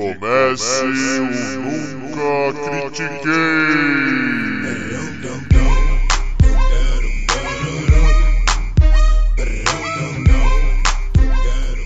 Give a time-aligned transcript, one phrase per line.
[0.00, 3.30] comece o Nunca Critiquei!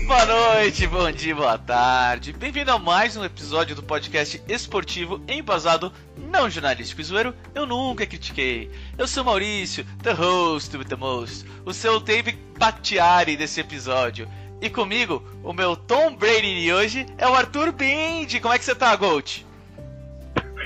[0.07, 2.31] Boa noite, bom dia, boa tarde.
[2.31, 7.35] Bem-vindo a mais um episódio do podcast esportivo embasado não jornalístico e zoeiro.
[7.53, 8.71] Eu nunca critiquei.
[8.97, 14.25] Eu sou Maurício, the host with the most, o seu Dave Batiari desse episódio.
[14.65, 18.39] E comigo, o meu Tom Brady de hoje é o Arthur Bindi.
[18.39, 19.45] Como é que você tá, Gold?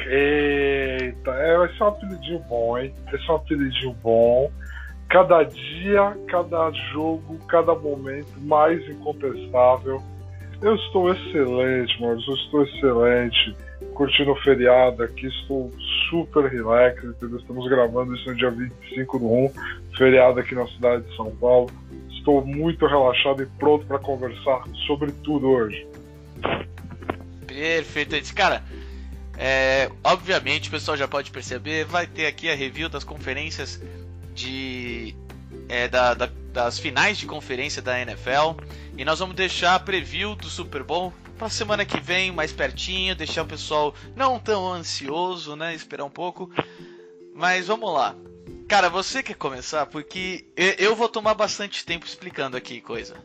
[0.08, 2.94] Eita, é, esse é um apelidinho bom, hein?
[3.12, 4.49] Esse é um apelidinho bom.
[5.09, 10.02] Cada dia, cada jogo, cada momento mais incontestável.
[10.61, 12.31] Eu estou excelente, Maurício.
[12.31, 13.58] Eu estou excelente.
[13.95, 15.73] Curtindo o feriado aqui, estou
[16.09, 17.38] super relax, entendeu?
[17.38, 19.53] Estamos gravando isso no dia 25 do 1,
[19.97, 21.70] feriado aqui na cidade de São Paulo.
[22.20, 25.88] Estou muito relaxado e pronto para conversar sobre tudo hoje.
[27.48, 28.36] Perfeito.
[28.36, 28.64] Cara,
[29.38, 33.81] é, obviamente o pessoal já pode perceber, vai ter aqui a review das conferências
[34.36, 35.16] de
[35.67, 38.62] é, da, da, das finais de conferência da NFL
[38.97, 43.16] e nós vamos deixar a preview do Super Bowl para semana que vem, mais pertinho,
[43.16, 45.73] deixar o pessoal não tão ansioso, né?
[45.73, 46.52] Esperar um pouco.
[47.34, 48.14] Mas vamos lá.
[48.67, 49.86] Cara, você quer começar?
[49.88, 50.45] Porque
[50.78, 53.16] eu vou tomar bastante tempo explicando aqui coisa.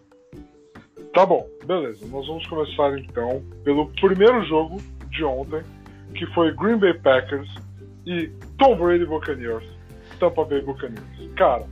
[1.13, 2.07] Tá bom, beleza.
[2.07, 5.63] Nós vamos começar então pelo primeiro jogo de ontem,
[6.15, 7.49] que foi Green Bay Packers
[8.07, 9.65] e Tom Brady Buccaneers.
[10.19, 11.33] Tampa Bay Buccaneers.
[11.37, 11.67] Cara,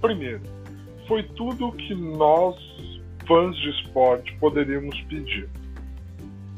[0.00, 0.42] primeiro,
[1.06, 2.56] foi tudo que nós,
[3.26, 5.48] fãs de esporte, poderíamos pedir.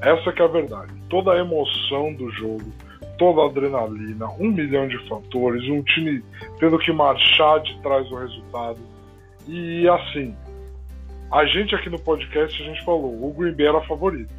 [0.00, 0.92] Essa que é a verdade.
[1.08, 2.72] Toda a emoção do jogo,
[3.20, 6.24] toda a adrenalina, um milhão de fatores, um time
[6.58, 8.78] tendo que marchar de trás do resultado.
[9.46, 10.34] E assim,
[11.30, 14.32] a gente aqui no podcast, a gente falou, o Green Bay era favorito.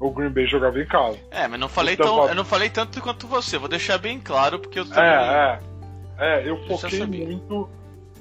[0.00, 1.16] O Green Bay jogava em casa.
[1.30, 4.58] É, mas não falei tão, eu não falei tanto quanto você, vou deixar bem claro,
[4.58, 5.04] porque eu também...
[5.04, 5.74] É, é.
[6.18, 7.68] É, eu foquei muito.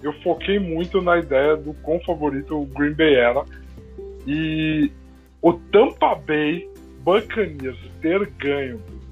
[0.02, 3.44] Eu foquei muito na ideia do quão favorito o Green Bay era.
[4.28, 4.92] E
[5.42, 6.68] o Tampa Bay
[7.00, 9.03] Buccaneers ter ganho do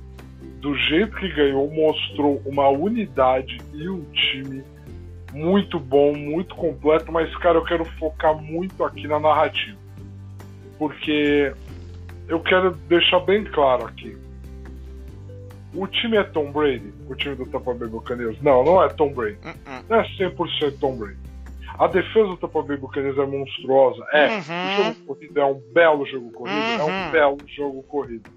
[0.75, 4.63] jeito que ganhou mostrou uma unidade e um time
[5.34, 9.78] muito bom, muito completo, mas cara, eu quero focar muito aqui na narrativa.
[10.78, 11.53] Porque
[12.28, 14.18] eu quero deixar bem claro aqui.
[15.74, 18.41] O time é Tom Brady, o time do Tampa Bay Buccaneers?
[18.41, 19.38] Não, não é Tom Brady.
[19.38, 19.84] Uh -uh.
[19.90, 21.18] Não é 100% Tom Brady.
[21.80, 24.03] A defesa do Tampa Bay Buccaneers é monstruosa.
[24.12, 24.41] É, uh -huh.
[24.41, 26.57] o jogo corrido é um belo jogo corrido.
[26.57, 28.30] É um belo jogo corrido.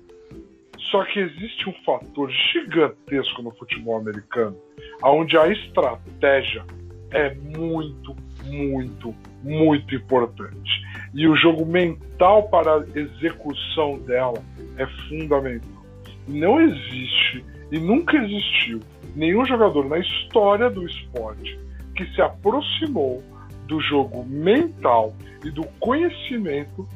[0.90, 4.56] Só que existe um fator gigantesco no futebol americano,
[5.02, 6.64] onde a estratégia
[7.10, 8.14] é muito,
[8.44, 10.70] muito, muito importante.
[11.14, 14.42] E o jogo mental para a execução dela
[14.76, 15.84] é fundamental.
[16.28, 18.80] Não existe e nunca existiu
[19.14, 21.58] nenhum jogador na história do esporte
[21.96, 23.22] que se aproximou
[23.66, 26.86] do jogo mental e do conhecimento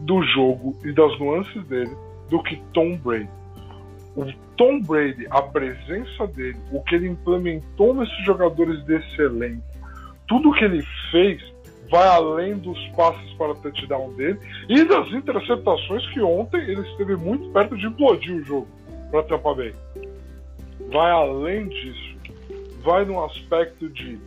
[0.00, 3.28] do jogo e das nuances dele do que Tom Brady.
[4.16, 4.24] O
[4.56, 9.62] Tom Brady, a presença dele, o que ele implementou nesses jogadores desse elenco,
[10.26, 11.42] tudo que ele fez
[11.90, 14.38] vai além dos passes para touchdown dele
[14.68, 18.68] e das interceptações que ontem ele esteve muito perto de implodir o jogo
[19.10, 19.74] para Tampa Bay.
[20.90, 22.16] Vai além disso.
[22.82, 24.18] Vai no aspecto de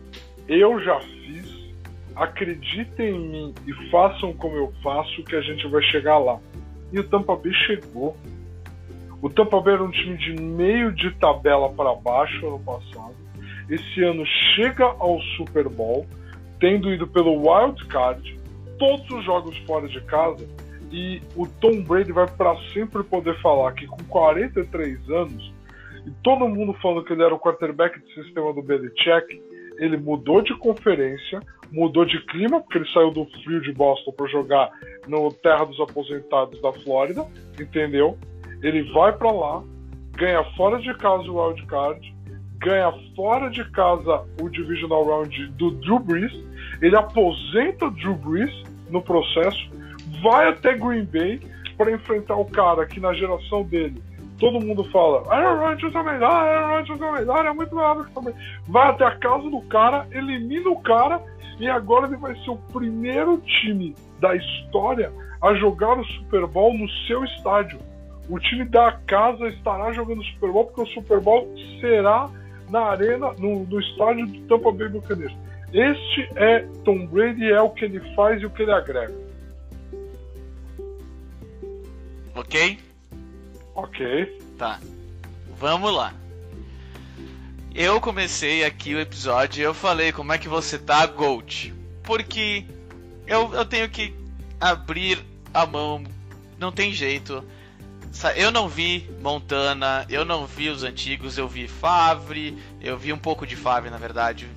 [0.48, 1.74] eu já fiz,
[2.16, 6.38] acreditem em mim e façam como eu faço que a gente vai chegar lá.
[6.92, 8.16] E o Tampa Bay chegou.
[9.22, 13.14] O Tampa Bay era um time de meio de tabela para baixo ano passado.
[13.68, 14.24] Esse ano
[14.56, 16.06] chega ao Super Bowl,
[16.58, 18.38] tendo ido pelo wild card,
[18.78, 20.46] todos os jogos fora de casa
[20.90, 25.52] e o Tom Brady vai para sempre poder falar que com 43 anos,
[26.04, 29.40] e todo mundo falando que ele era o quarterback de sistema do Belichick,
[29.78, 31.40] ele mudou de conferência,
[31.72, 34.70] mudou de clima, porque ele saiu do frio de Boston para jogar
[35.06, 37.26] no Terra dos Aposentados da Flórida,
[37.58, 38.18] entendeu?
[38.62, 39.62] Ele vai para lá,
[40.12, 42.14] ganha fora de casa o wild card,
[42.58, 46.32] ganha fora de casa o divisional round do Drew Brees,
[46.82, 49.70] ele aposenta o Drew Brees no processo
[50.22, 51.40] vai até Green Bay
[51.76, 54.02] para enfrentar o cara que na geração dele
[54.38, 58.12] todo mundo fala Aaron Rodgers é melhor, Aaron Rodgers é melhor, é muito melhor que
[58.12, 58.34] também.
[58.66, 61.22] Vai até a casa do cara, elimina o cara
[61.60, 65.12] e agora ele vai ser o primeiro time da história
[65.42, 67.78] a jogar o Super Bowl no seu estádio.
[68.28, 72.30] O time da casa estará jogando o Super Bowl porque o Super Bowl será
[72.70, 75.34] na arena, no, no estádio do Tampa Bay Buccaneers.
[75.72, 79.14] Este é Tom Brady, é o que ele faz e o que ele agrega.
[82.34, 82.78] Ok?
[83.74, 84.40] Ok.
[84.56, 84.80] Tá.
[85.58, 86.14] Vamos lá.
[87.74, 91.72] Eu comecei aqui o episódio e eu falei como é que você tá, Gold.
[92.02, 92.64] Porque
[93.26, 94.12] eu, eu tenho que
[94.60, 95.24] abrir
[95.54, 96.02] a mão.
[96.58, 97.44] Não tem jeito.
[98.34, 103.18] Eu não vi Montana, eu não vi os antigos, eu vi Favre, eu vi um
[103.18, 104.48] pouco de Favre na verdade.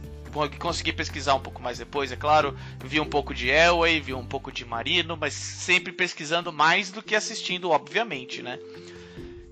[0.58, 2.58] Consegui pesquisar um pouco mais depois, é claro.
[2.84, 7.04] Vi um pouco de Elway, vi um pouco de Marino, mas sempre pesquisando mais do
[7.04, 8.58] que assistindo, obviamente, né?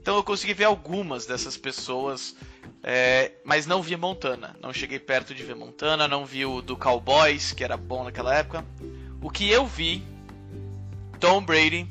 [0.02, 2.36] Então eu consegui ver algumas dessas pessoas,
[2.82, 4.56] é, mas não vi Montana.
[4.60, 8.36] Não cheguei perto de ver Montana, não vi o do Cowboys, que era bom naquela
[8.36, 8.66] época.
[9.22, 10.04] O que eu vi,
[11.20, 11.88] Tom Brady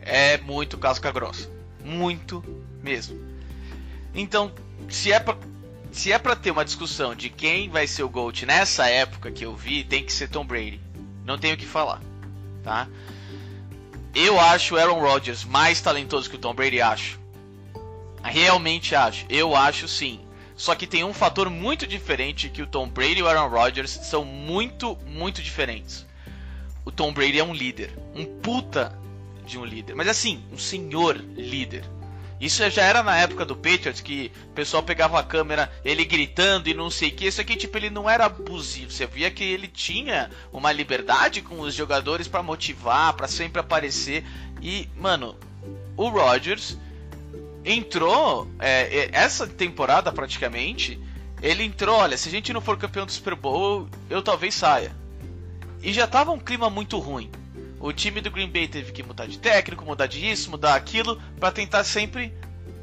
[0.00, 1.50] é muito casca grossa.
[1.82, 2.44] Muito
[2.82, 3.18] mesmo.
[4.14, 4.52] Então,
[4.90, 5.34] se é pra,
[5.90, 9.46] se é pra ter uma discussão de quem vai ser o GOAT nessa época que
[9.46, 10.80] eu vi, tem que ser Tom Brady.
[11.24, 12.02] Não tenho o que falar,
[12.62, 12.86] tá?
[14.14, 17.18] Eu acho o Aaron Rodgers mais talentoso que o Tom Brady, acho.
[18.30, 19.26] Realmente acho.
[19.28, 20.20] Eu acho sim.
[20.56, 23.90] Só que tem um fator muito diferente que o Tom Brady e o Aaron Rodgers
[23.90, 26.04] são muito, muito diferentes.
[26.84, 28.98] O Tom Brady é um líder, um puta
[29.46, 31.84] de um líder, mas assim, um senhor líder.
[32.40, 36.68] Isso já era na época do Patriots que o pessoal pegava a câmera, ele gritando
[36.68, 37.26] e não sei o que.
[37.26, 38.92] Isso aqui, tipo, ele não era abusivo.
[38.92, 44.24] Você via que ele tinha uma liberdade com os jogadores para motivar, para sempre aparecer.
[44.62, 45.36] E, mano,
[45.96, 46.78] o Rodgers
[47.64, 51.00] entrou é, é, essa temporada praticamente.
[51.40, 54.94] Ele entrou, olha, se a gente não for campeão do Super Bowl, eu talvez saia.
[55.82, 57.30] E já tava um clima muito ruim.
[57.80, 61.52] O time do Green Bay teve que mudar de técnico, mudar disso, mudar aquilo, para
[61.52, 62.34] tentar sempre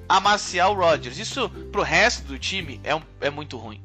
[0.07, 1.17] amaciar o Rodgers.
[1.17, 3.83] Isso pro resto do time é, um, é muito ruim.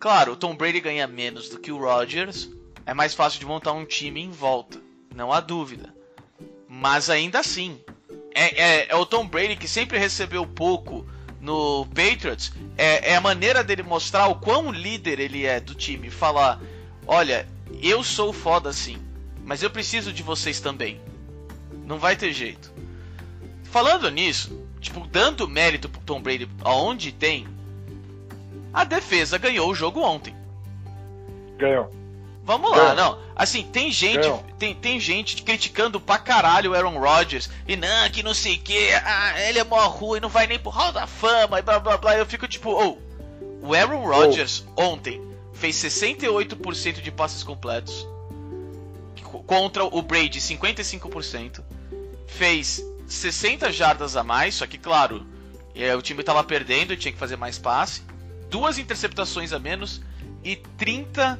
[0.00, 2.50] Claro, o Tom Brady ganha menos do que o Rodgers,
[2.84, 4.80] é mais fácil de montar um time em volta,
[5.14, 5.94] não há dúvida.
[6.68, 7.80] Mas ainda assim,
[8.34, 11.06] é, é, é, o Tom Brady que sempre recebeu pouco
[11.40, 12.52] no Patriots.
[12.76, 16.10] É, é, a maneira dele mostrar o quão líder ele é do time.
[16.10, 16.60] Falar:
[17.06, 17.46] olha,
[17.82, 18.98] eu sou foda assim,
[19.44, 21.00] mas eu preciso de vocês também.
[21.84, 22.72] Não vai ter jeito.
[23.64, 27.46] Falando nisso, tipo, dando mérito pro Tom Brady aonde tem,
[28.72, 30.34] a defesa ganhou o jogo ontem.
[31.58, 32.01] Ganhou.
[32.44, 33.18] Vamos lá, não.
[33.36, 34.28] Assim, tem gente,
[34.58, 37.48] tem, tem gente criticando pra caralho o Aaron Rodgers.
[37.68, 40.58] E não, que não sei o que, ah, ele é mó ruim, não vai nem
[40.58, 42.16] pro Hall da Fama e blá blá blá.
[42.16, 42.98] Eu fico tipo, oh,
[43.64, 44.82] o Aaron Rodgers oh.
[44.82, 45.22] ontem
[45.52, 48.06] fez 68% de passes completos.
[49.46, 51.62] Contra o Brady, 55%.
[52.26, 55.24] Fez 60 jardas a mais, só que claro,
[55.74, 58.02] é, o time tava perdendo, tinha que fazer mais passe.
[58.50, 60.02] Duas interceptações a menos
[60.44, 61.38] e 30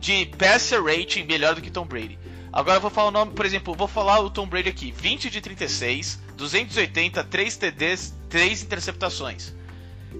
[0.00, 2.18] de passer rating melhor do que Tom Brady.
[2.52, 5.30] Agora eu vou falar o nome, por exemplo, vou falar o Tom Brady aqui: 20
[5.30, 9.54] de 36, 280, 3 TDs, 3 interceptações.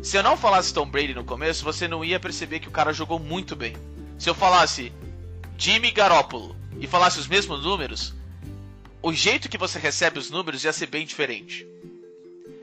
[0.03, 2.93] Se eu não falasse Tom Brady no começo, você não ia perceber que o cara
[2.93, 3.75] jogou muito bem.
[4.19, 4.93] Se eu falasse
[5.59, 8.15] Jimmy Garoppolo e falasse os mesmos números,
[9.03, 11.67] o jeito que você recebe os números ia ser bem diferente.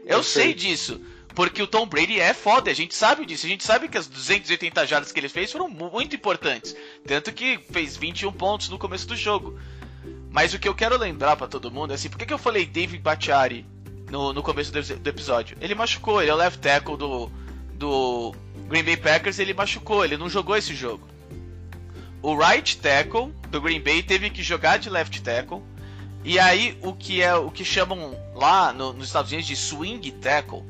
[0.05, 0.43] Eu, eu sei.
[0.43, 1.01] sei disso.
[1.37, 3.45] Porque o Tom Brady é foda, a gente sabe disso.
[3.45, 6.75] A gente sabe que as 280 jardas que ele fez foram muito importantes.
[7.05, 9.55] Tanto que fez 21 pontos no começo do jogo.
[10.31, 12.39] Mas o que eu quero lembrar para todo mundo é assim: por que, que eu
[12.39, 13.63] falei David Baciari
[14.09, 15.55] no, no começo do, do, episódio?
[15.61, 17.29] Ele machucou, ele é o left tackle do,
[17.75, 18.33] do
[18.67, 21.07] Green Bay Packers, ele machucou, ele não jogou esse jogo.
[22.19, 25.61] O right tackle do Green Bay teve que jogar de left tackle.
[26.23, 30.11] E aí o que é o que chamam lá no, nos Estados Unidos de swing
[30.13, 30.63] tackle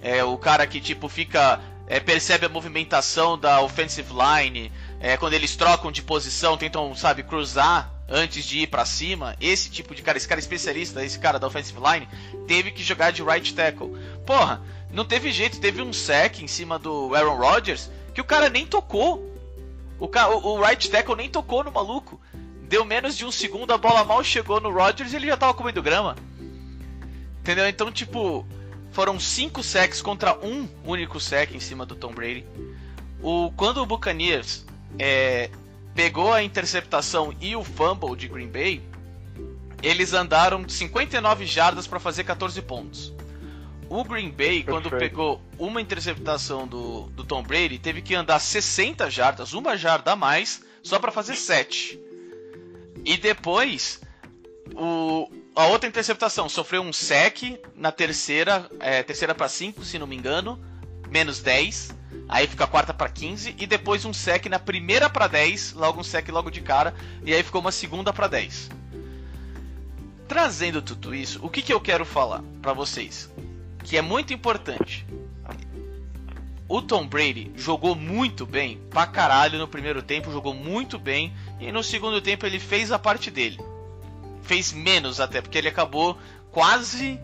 [0.00, 5.34] é o cara que tipo fica é, percebe a movimentação da offensive line, é, quando
[5.34, 9.36] eles trocam de posição, tentam, sabe, cruzar antes de ir para cima.
[9.40, 12.08] Esse tipo de cara, esse cara especialista, esse cara da offensive line,
[12.46, 13.96] teve que jogar de right tackle.
[14.24, 18.48] Porra, não teve jeito, teve um sec em cima do Aaron Rodgers que o cara
[18.48, 19.34] nem tocou.
[19.98, 22.20] O, o, o right tackle nem tocou no maluco.
[22.62, 25.54] Deu menos de um segundo, a bola mal chegou no Rodgers e ele já tava
[25.54, 26.16] comendo grama.
[27.40, 27.68] Entendeu?
[27.68, 28.44] Então, tipo,
[28.96, 32.46] foram cinco sacks contra um único sack em cima do Tom Brady.
[33.22, 34.64] O, quando o Buccaneers
[34.98, 35.50] é,
[35.94, 38.80] pegou a interceptação e o fumble de Green Bay,
[39.82, 43.12] eles andaram 59 jardas para fazer 14 pontos.
[43.90, 44.70] O Green Bay, Perfeito.
[44.70, 50.12] quando pegou uma interceptação do, do Tom Brady, teve que andar 60 jardas, uma jarda
[50.12, 52.00] a mais, só para fazer 7.
[53.04, 54.00] E depois,
[54.74, 60.06] o, a outra interceptação sofreu um sec na terceira, é, terceira para 5, se não
[60.06, 60.62] me engano,
[61.08, 61.96] menos 10.
[62.28, 66.00] Aí fica a quarta para 15 e depois um sec na primeira para 10, logo
[66.00, 66.94] um sec logo de cara,
[67.24, 68.70] e aí ficou uma segunda para 10.
[70.28, 73.30] trazendo tudo isso, o que, que eu quero falar para vocês?
[73.82, 75.06] Que é muito importante.
[76.68, 81.70] O Tom Brady jogou muito bem, pra caralho no primeiro tempo, jogou muito bem, e
[81.70, 83.58] no segundo tempo ele fez a parte dele.
[84.46, 86.18] Fez menos até, porque ele acabou
[86.50, 87.20] quase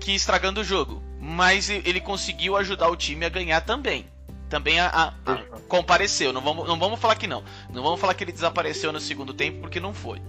[0.00, 1.02] que estragando o jogo.
[1.20, 4.06] Mas ele conseguiu ajudar o time a ganhar também.
[4.48, 5.36] Também a, a, a
[5.68, 6.32] compareceu.
[6.32, 7.42] Não vamos, não vamos falar que não.
[7.72, 10.20] Não vamos falar que ele desapareceu no segundo tempo, porque não foi.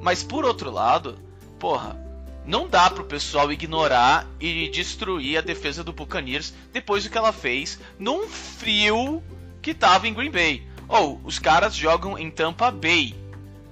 [0.00, 1.18] Mas por outro lado,
[1.58, 1.96] porra,
[2.44, 7.32] não dá pro pessoal ignorar e destruir a defesa do Buccaneers depois do que ela
[7.32, 9.22] fez num frio
[9.60, 10.66] que tava em Green Bay.
[10.88, 13.14] Ou, oh, os caras jogam em Tampa Bay.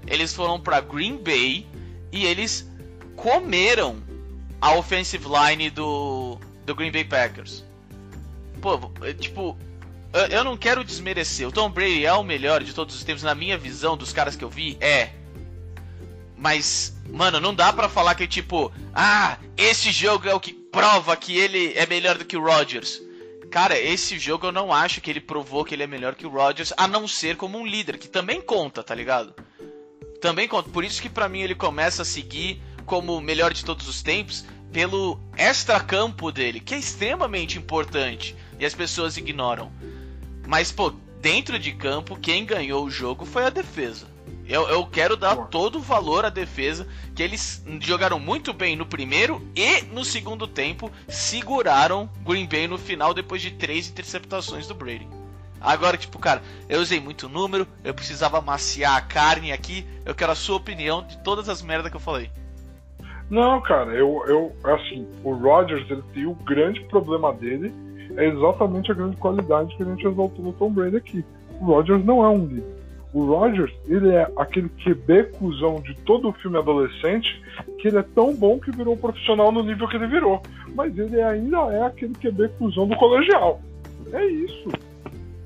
[0.06, 1.66] Eles foram para Green Bay
[2.12, 2.70] e eles
[3.14, 4.02] comeram
[4.60, 7.64] a offensive line do, do Green Bay Packers.
[8.60, 9.56] Pô, é, tipo,
[10.30, 11.46] eu não quero desmerecer.
[11.46, 14.36] O Tom Brady é o melhor de todos os tempos, na minha visão, dos caras
[14.36, 15.10] que eu vi, é.
[16.36, 21.16] Mas, mano, não dá para falar que tipo, ah, esse jogo é o que prova
[21.16, 23.00] que ele é melhor do que o Rodgers.
[23.50, 26.30] Cara, esse jogo eu não acho que ele provou que ele é melhor que o
[26.30, 29.34] Rodgers, a não ser como um líder, que também conta, tá ligado?
[30.20, 30.68] Também conta.
[30.70, 34.02] Por isso que para mim ele começa a seguir como o melhor de todos os
[34.02, 39.72] tempos pelo extra-campo dele, que é extremamente importante e as pessoas ignoram.
[40.46, 44.06] Mas, pô, dentro de campo, quem ganhou o jogo foi a defesa.
[44.48, 48.86] Eu, eu quero dar todo o valor à defesa, que eles jogaram muito bem no
[48.86, 54.74] primeiro e no segundo tempo, seguraram Green Bay no final depois de três interceptações do
[54.74, 55.08] Brady.
[55.60, 60.32] Agora, tipo, cara, eu usei muito número, eu precisava maciar a carne aqui, eu quero
[60.32, 62.30] a sua opinião de todas as merdas que eu falei.
[63.28, 67.72] Não, cara, eu, eu assim, o Rodgers, ele tem o grande problema dele,
[68.16, 71.24] é exatamente a grande qualidade que a gente exaltou no Tom Brady aqui.
[71.60, 72.76] O Rodgers não é um líder
[73.16, 75.30] o Rogers, ele é aquele QB
[75.82, 77.42] de todo o filme adolescente,
[77.78, 80.42] que ele é tão bom que virou profissional no nível que ele virou.
[80.74, 83.58] Mas ele ainda é aquele QB do colegial.
[84.12, 84.68] É isso.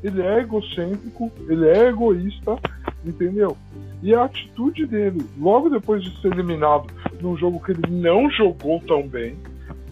[0.02, 2.58] Ele é egocêntrico, ele é egoísta,
[3.04, 3.56] entendeu?
[4.02, 6.86] E a atitude dele, logo depois de ser eliminado
[7.20, 9.36] num jogo que ele não jogou tão bem,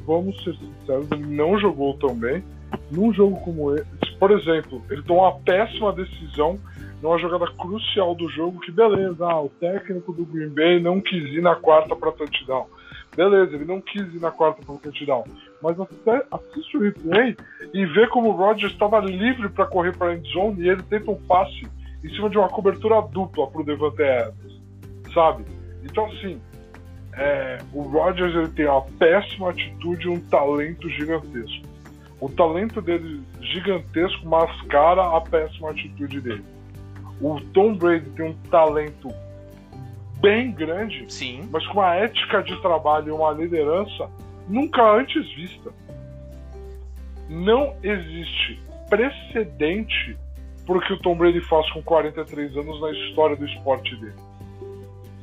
[0.07, 2.43] vamos ser sinceros, ele não jogou tão bem,
[2.91, 3.87] num jogo como esse,
[4.19, 6.59] por exemplo, ele tomou uma péssima decisão
[7.03, 11.23] numa jogada crucial do jogo que beleza, ah, o técnico do Green Bay não quis
[11.33, 12.67] ir na quarta para touchdown.
[13.19, 15.25] Beleza, ele não quis ir na quarta para touchdown.
[15.61, 17.37] Mas assiste o replay
[17.75, 21.11] e vê como o Rodgers estava livre para correr para a endzone e ele tenta
[21.11, 21.67] um passe
[22.05, 24.63] em cima de uma cobertura dupla para o Devante Adams,
[25.13, 25.45] sabe?
[25.83, 26.41] Então assim,
[27.15, 31.67] é, o Rodgers ele tem uma péssima atitude e um talento gigantesco.
[32.21, 36.45] O talento dele gigantesco mascara a péssima atitude dele.
[37.21, 39.13] O Tom Brady tem um talento
[40.21, 41.49] bem grande, Sim.
[41.51, 44.09] mas com uma ética de trabalho e uma liderança
[44.49, 45.71] nunca antes vista.
[47.29, 50.17] Não existe precedente
[50.67, 54.15] por que o Tom Brady faz com 43 anos na história do esporte dele.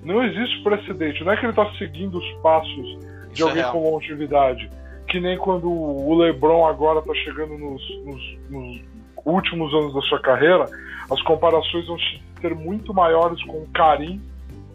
[0.04, 1.24] Não existe precedente.
[1.24, 3.00] Não é que ele está seguindo os passos
[3.30, 4.70] de Isso é alguém é com longevidade.
[5.08, 8.82] Que nem quando o LeBron agora está chegando nos, nos, nos
[9.26, 10.66] últimos anos da sua carreira,
[11.10, 11.98] as comparações vão
[12.40, 14.22] ser muito maiores com o Karim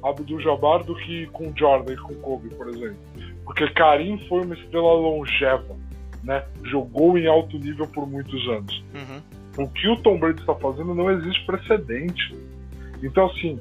[0.03, 2.99] Abdul-Jabbar do que com Jordan e com Kobe, por exemplo.
[3.45, 5.77] Porque Karim foi uma estrela longeva,
[6.23, 6.45] né?
[6.65, 8.85] Jogou em alto nível por muitos anos.
[8.95, 9.65] Uhum.
[9.65, 12.35] O que o Tom Brady está fazendo não existe precedente.
[13.03, 13.59] Então, assim,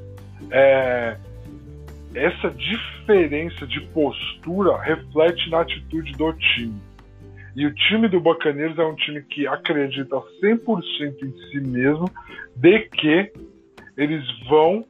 [0.51, 1.17] é...
[2.13, 6.79] essa diferença de postura reflete na atitude do time.
[7.55, 12.09] E o time do Buccaneers é um time que acredita 100% em si mesmo
[12.55, 13.31] de que
[13.97, 14.85] eles vão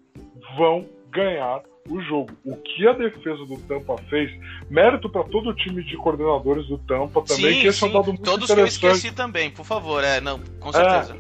[0.58, 2.32] vão ganhar o jogo.
[2.46, 4.32] O que a defesa do Tampa fez,
[4.70, 7.86] mérito para todo o time de coordenadores do Tampa também, sim, que esse sim.
[7.86, 8.80] é um dado muito Todos interessante.
[8.80, 11.18] que eu esqueci também, por favor, é, não, com certeza.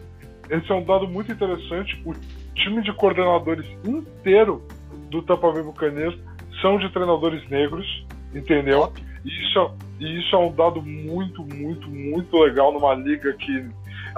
[0.49, 2.01] É, esse é um dado muito interessante.
[2.05, 2.13] O
[2.55, 4.65] time de coordenadores inteiro
[5.09, 6.17] do Tampa Bay Buccaneers
[6.61, 7.85] são de treinadores negros,
[8.33, 8.81] entendeu?
[8.81, 9.09] Óbvio.
[9.25, 13.65] Isso, e isso é um dado muito, muito, muito legal numa liga que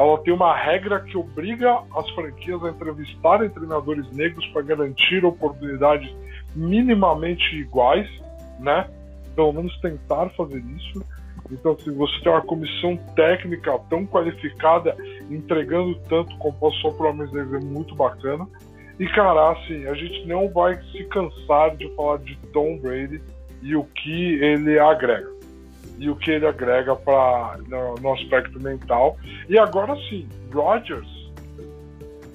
[0.02, 6.14] ela tem uma regra que obriga as franquias a entrevistarem treinadores negros para garantir oportunidades
[6.56, 8.10] minimamente iguais,
[8.60, 8.88] né?
[9.36, 11.04] Pelo menos tentar fazer isso.
[11.52, 14.96] Então, se você tem uma comissão técnica tão qualificada,
[15.30, 18.48] entregando tanto composição para homens negros, é muito bacana.
[19.00, 23.22] E, cara, assim, a gente não vai se cansar de falar de Tom Brady
[23.62, 25.30] e o que ele agrega.
[26.02, 29.18] E o que ele agrega para no, no, aspecto mental.
[29.48, 31.08] E agora sim, Rodgers.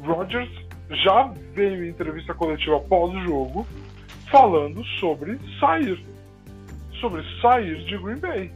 [0.01, 0.49] Rodgers
[1.05, 3.67] já veio em entrevista coletiva após o jogo
[4.31, 6.01] falando sobre sair.
[7.01, 8.53] Sobre sair de Green Bay.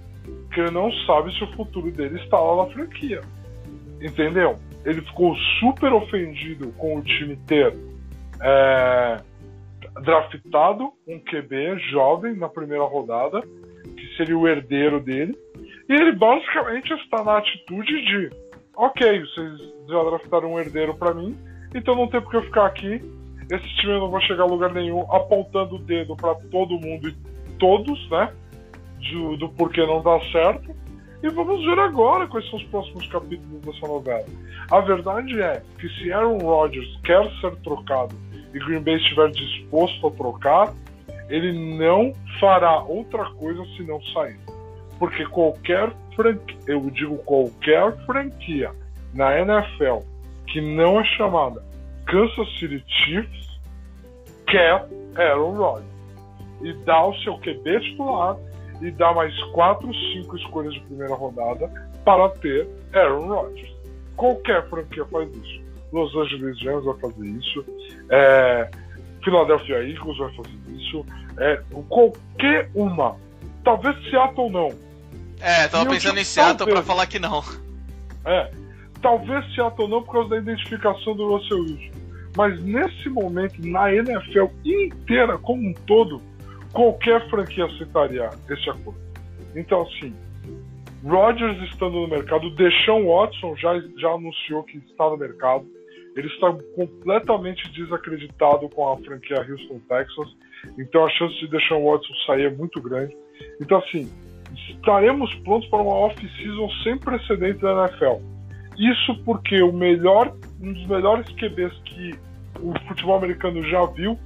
[0.54, 3.20] Que não sabe se o futuro dele está lá na franquia.
[4.00, 4.54] Entendeu?
[4.84, 7.74] Ele ficou super ofendido com o time ter
[8.40, 9.20] é,
[10.02, 13.42] draftado um QB jovem na primeira rodada,
[14.20, 15.34] seria o herdeiro dele.
[15.88, 18.30] E ele basicamente está na atitude de:
[18.76, 19.58] ok, vocês
[19.88, 21.36] já draftaram um herdeiro para mim,
[21.74, 23.02] então não tem por que eu ficar aqui.
[23.50, 27.16] Esse time não vai chegar a lugar nenhum apontando o dedo para todo mundo e
[27.58, 28.32] todos, né?
[29.10, 30.70] Do, do porquê não dá certo.
[31.22, 34.24] E vamos ver agora quais são os próximos capítulos dessa novela.
[34.70, 38.14] A verdade é que se Aaron Rodgers quer ser trocado
[38.54, 40.72] e Green Bay estiver disposto a trocar,
[41.30, 44.38] ele não fará outra coisa se não sair.
[44.98, 48.70] Porque qualquer franquia, eu digo qualquer franquia
[49.14, 50.00] na NFL
[50.46, 51.62] que não é chamada
[52.06, 53.60] Kansas City Chiefs
[54.46, 54.84] quer
[55.16, 55.90] Aaron Rodgers
[56.60, 58.36] e dá o seu QB titular
[58.82, 61.70] e dá mais 4, 5 escolhas de primeira rodada
[62.04, 63.70] para ter Aaron Rodgers.
[64.16, 65.62] Qualquer franquia faz isso.
[65.92, 67.64] Los Angeles Rams vai fazer isso.
[68.10, 68.70] É,
[69.22, 71.04] Philadelphia Eagles vai fazer isso.
[71.38, 73.16] É, qualquer uma.
[73.64, 74.68] Talvez Seattle não.
[75.40, 77.42] É, tava pensando em Seattle para falar que não.
[78.24, 78.50] É,
[79.00, 82.00] talvez Seattle não por causa da identificação do Russell Wilson.
[82.36, 86.22] Mas nesse momento, na NFL inteira como um todo,
[86.72, 89.00] qualquer franquia aceitaria esse acordo.
[89.54, 90.14] Então, assim,
[91.04, 95.66] Rodgers estando no mercado, Deshaun Watson já, já anunciou que está no mercado.
[96.16, 100.28] Ele está completamente desacreditado com a franquia Houston Texas.
[100.78, 103.16] Então a chance de Deshaun Watson sair é muito grande.
[103.60, 104.10] Então, assim,
[104.68, 108.22] estaremos prontos para uma off-season sem precedentes da NFL.
[108.78, 112.14] Isso porque o melhor, um dos melhores QBs que
[112.60, 114.18] o futebol americano já viu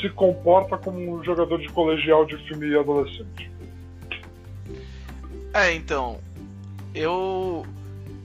[0.00, 3.50] se comporta como um jogador de colegial de filme adolescente.
[5.52, 6.18] É, então.
[6.94, 7.64] Eu.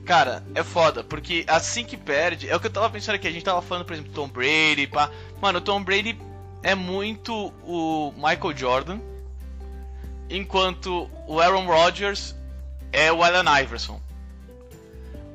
[0.06, 2.48] Cara, é foda, porque assim que perde.
[2.48, 3.26] É o que eu tava pensando aqui.
[3.26, 5.10] A gente tava falando, por exemplo, Tom Brady, pá.
[5.42, 6.16] Mano, o Tom Brady
[6.62, 9.00] é muito o Michael Jordan.
[10.30, 12.36] Enquanto o Aaron Rodgers
[12.92, 14.00] é o Allen Iverson.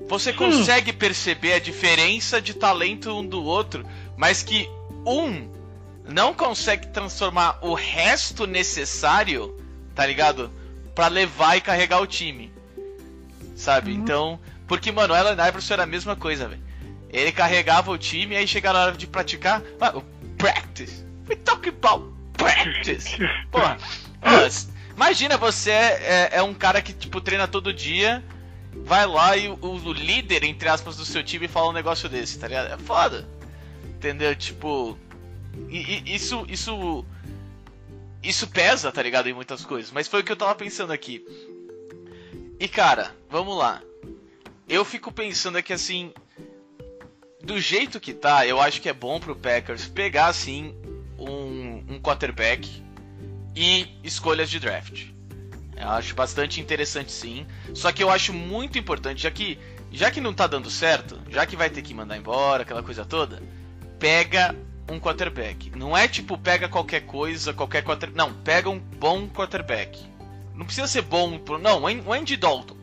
[0.07, 0.38] Você hum.
[0.38, 0.95] consegue hum.
[0.97, 4.69] perceber a diferença de talento um do outro, mas que
[5.05, 5.49] um
[6.07, 9.53] não consegue transformar o resto necessário,
[9.93, 10.49] tá ligado?
[10.95, 12.53] Para levar e carregar o time.
[13.55, 13.91] Sabe?
[13.91, 13.97] Uhum.
[13.97, 14.39] Então,
[14.71, 16.63] porque mano, o Allen Iverson era a mesma coisa, velho.
[17.10, 20.01] Ele carregava o time aí chegava na hora de praticar, mano,
[20.38, 21.03] practice.
[21.27, 23.17] We talk about practice.
[23.51, 23.77] Porra.
[24.95, 28.23] imagina você é, é, um cara que tipo treina todo dia,
[28.73, 32.39] vai lá e o, o líder entre aspas do seu time fala um negócio desse,
[32.39, 32.71] tá ligado?
[32.71, 33.27] É foda.
[33.97, 34.34] Entendeu?
[34.38, 34.97] Tipo,
[35.67, 37.05] e, e, isso, isso,
[38.23, 39.27] isso pesa, tá ligado?
[39.27, 39.91] Em muitas coisas.
[39.91, 41.25] Mas foi o que eu tava pensando aqui.
[42.57, 43.81] E cara, vamos lá.
[44.71, 46.13] Eu fico pensando aqui assim.
[47.43, 50.73] Do jeito que tá, eu acho que é bom pro Packers pegar assim
[51.19, 52.81] um, um quarterback
[53.53, 55.07] e escolhas de draft.
[55.75, 57.45] Eu acho bastante interessante sim.
[57.73, 59.60] Só que eu acho muito importante, já que
[59.91, 63.03] já que não tá dando certo, já que vai ter que mandar embora, aquela coisa
[63.03, 63.43] toda,
[63.99, 64.55] pega
[64.89, 65.69] um quarterback.
[65.75, 68.17] Não é tipo pega qualquer coisa, qualquer quarterback.
[68.17, 69.99] Não, pega um bom quarterback.
[70.55, 72.79] Não precisa ser bom, não, o Andy Dalton.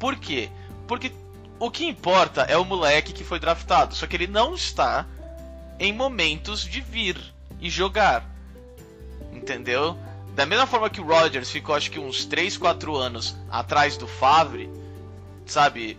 [0.00, 0.50] Por quê?
[0.86, 1.12] Porque
[1.58, 5.06] o que importa é o moleque que foi draftado, só que ele não está
[5.78, 7.18] em momentos de vir
[7.60, 8.24] e jogar.
[9.32, 9.96] Entendeu?
[10.34, 14.06] Da mesma forma que o Rodgers ficou acho que uns 3, 4 anos atrás do
[14.06, 14.68] Favre,
[15.46, 15.96] sabe?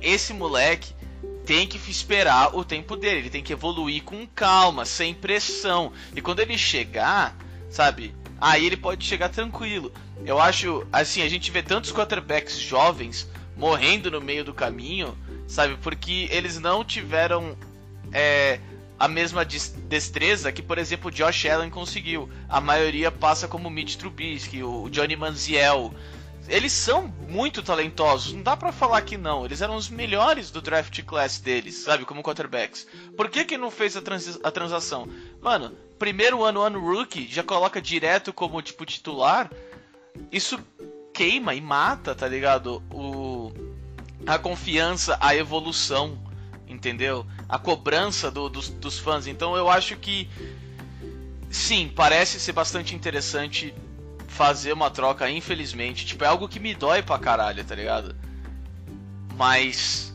[0.00, 0.94] Esse moleque
[1.46, 5.92] tem que esperar o tempo dele, ele tem que evoluir com calma, sem pressão.
[6.14, 7.36] E quando ele chegar,
[7.70, 8.14] sabe?
[8.40, 9.92] Aí ele pode chegar tranquilo.
[10.24, 15.76] Eu acho, assim, a gente vê tantos quarterbacks jovens morrendo no meio do caminho, sabe?
[15.82, 17.56] Porque eles não tiveram
[18.12, 18.60] é,
[18.98, 22.28] a mesma destreza que, por exemplo, o Josh Allen conseguiu.
[22.48, 25.94] A maioria passa como Mitch Trubisky, o Johnny Manziel,
[26.48, 29.44] eles são muito talentosos, não dá para falar que não.
[29.44, 32.86] Eles eram os melhores do draft class deles, sabe, como quarterbacks.
[33.16, 35.08] Por que que não fez a, trans a transação?
[35.40, 39.50] Mano, primeiro ano, ano rookie, já coloca direto como tipo titular.
[40.30, 40.58] Isso
[41.14, 42.82] queima e mata, tá ligado?
[42.90, 43.33] O
[44.26, 46.18] a confiança, a evolução,
[46.66, 47.26] entendeu?
[47.48, 49.26] A cobrança do, dos, dos fãs.
[49.26, 50.28] Então eu acho que
[51.50, 53.74] sim, parece ser bastante interessante
[54.34, 56.04] fazer uma troca, infelizmente.
[56.04, 58.14] Tipo, é algo que me dói pra caralho, tá ligado?
[59.36, 60.12] Mas.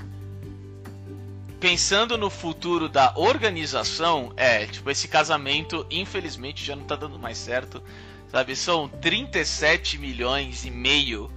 [1.59, 7.37] pensando no futuro da organização, é, tipo, esse casamento, infelizmente, já não tá dando mais
[7.37, 7.81] certo.
[8.29, 11.31] Sabe, são 37 milhões e meio,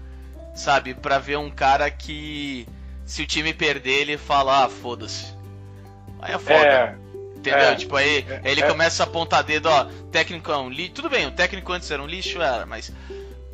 [0.55, 2.67] sabe, pra ver um cara que
[3.05, 5.35] se o time perder, ele fala, ah, foda-se.
[6.21, 6.55] Aí é foda.
[6.55, 6.95] É,
[7.37, 7.61] entendeu?
[7.61, 8.69] É, tipo, aí é, ele é.
[8.69, 10.93] começa a apontar dedo, ó, técnico é um lixo.
[10.95, 12.93] Tudo bem, o técnico antes era um lixo, era, mas.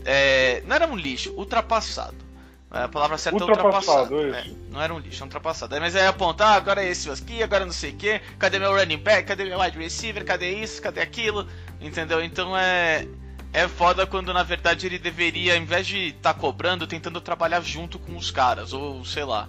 [0.05, 2.29] É, não era um lixo, ultrapassado.
[2.71, 4.15] A palavra certa é ultrapassado.
[4.15, 4.51] ultrapassado.
[4.51, 5.81] É, não era um lixo, é um ultrapassado.
[5.81, 8.77] Mas aí apontar, ah, agora é esse aqui, agora não sei o que, cadê meu
[8.77, 11.49] running back, cadê meu wide receiver, cadê isso, cadê aquilo,
[11.81, 12.23] entendeu?
[12.23, 13.07] Então é.
[13.53, 17.61] É foda quando na verdade ele deveria, ao invés de estar tá cobrando, tentando trabalhar
[17.63, 19.49] junto com os caras, ou sei lá.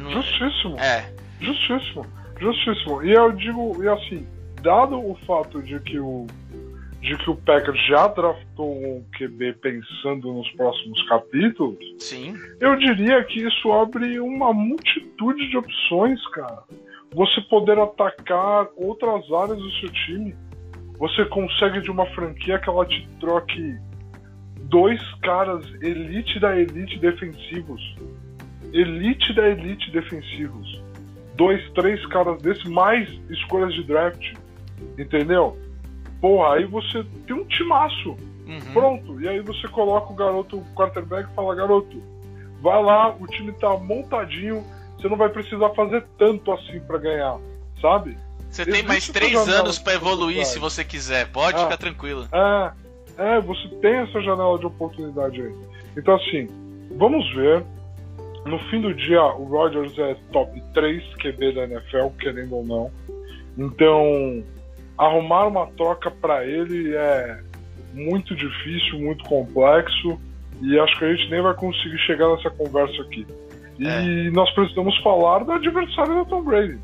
[0.00, 0.10] Não...
[0.10, 0.78] Justíssimo.
[0.78, 1.12] É.
[1.40, 2.06] Justíssimo.
[2.38, 3.02] Justíssimo.
[3.02, 4.26] E eu digo, e assim,
[4.62, 6.26] dado o fato de que o
[7.00, 12.34] de que o Packers já draftou um QB pensando nos próximos capítulos, Sim.
[12.58, 16.64] eu diria que isso abre uma multitude de opções, cara.
[17.14, 20.34] Você poder atacar outras áreas do seu time.
[20.98, 23.78] Você consegue de uma franquia que ela te troque
[24.62, 27.96] dois caras elite da elite defensivos.
[28.72, 30.82] Elite da elite defensivos.
[31.34, 34.34] Dois, três caras desse, mais escolhas de draft.
[34.98, 35.56] Entendeu?
[36.20, 38.16] Porra, aí você tem um timaço.
[38.46, 38.72] Uhum.
[38.72, 39.20] Pronto.
[39.20, 42.02] E aí você coloca o garoto, o quarterback, e fala: garoto,
[42.62, 44.64] vai lá, o time tá montadinho,
[44.96, 47.38] você não vai precisar fazer tanto assim para ganhar,
[47.80, 48.16] sabe?
[48.56, 52.26] Você tem mais três anos para evoluir se você quiser, pode é, ficar tranquilo.
[52.32, 52.72] É,
[53.18, 55.54] é, você tem essa janela de oportunidade aí.
[55.96, 56.48] Então, assim,
[56.96, 57.62] vamos ver.
[58.46, 62.90] No fim do dia, o Rodgers é top 3 QB da NFL, querendo ou não.
[63.58, 64.42] Então,
[64.96, 67.40] arrumar uma troca para ele é
[67.92, 70.18] muito difícil, muito complexo
[70.62, 73.26] e acho que a gente nem vai conseguir chegar nessa conversa aqui.
[73.78, 74.30] E é.
[74.30, 76.78] nós precisamos falar do adversário da Tom Brady,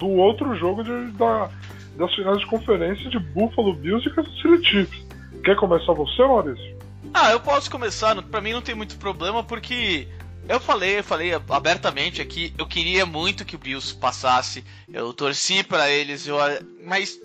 [0.00, 1.50] do outro jogo de, da,
[1.96, 5.04] das finais de conferência de Buffalo Bills e Kansas City Chiefs.
[5.44, 6.78] Quer começar você, Maurício?
[7.14, 8.20] Ah, eu posso começar.
[8.22, 10.08] Para mim não tem muito problema porque
[10.48, 15.62] eu falei, eu falei abertamente aqui, eu queria muito que o Bills passasse, eu torci
[15.62, 16.36] para eles, eu,
[16.84, 17.20] mas,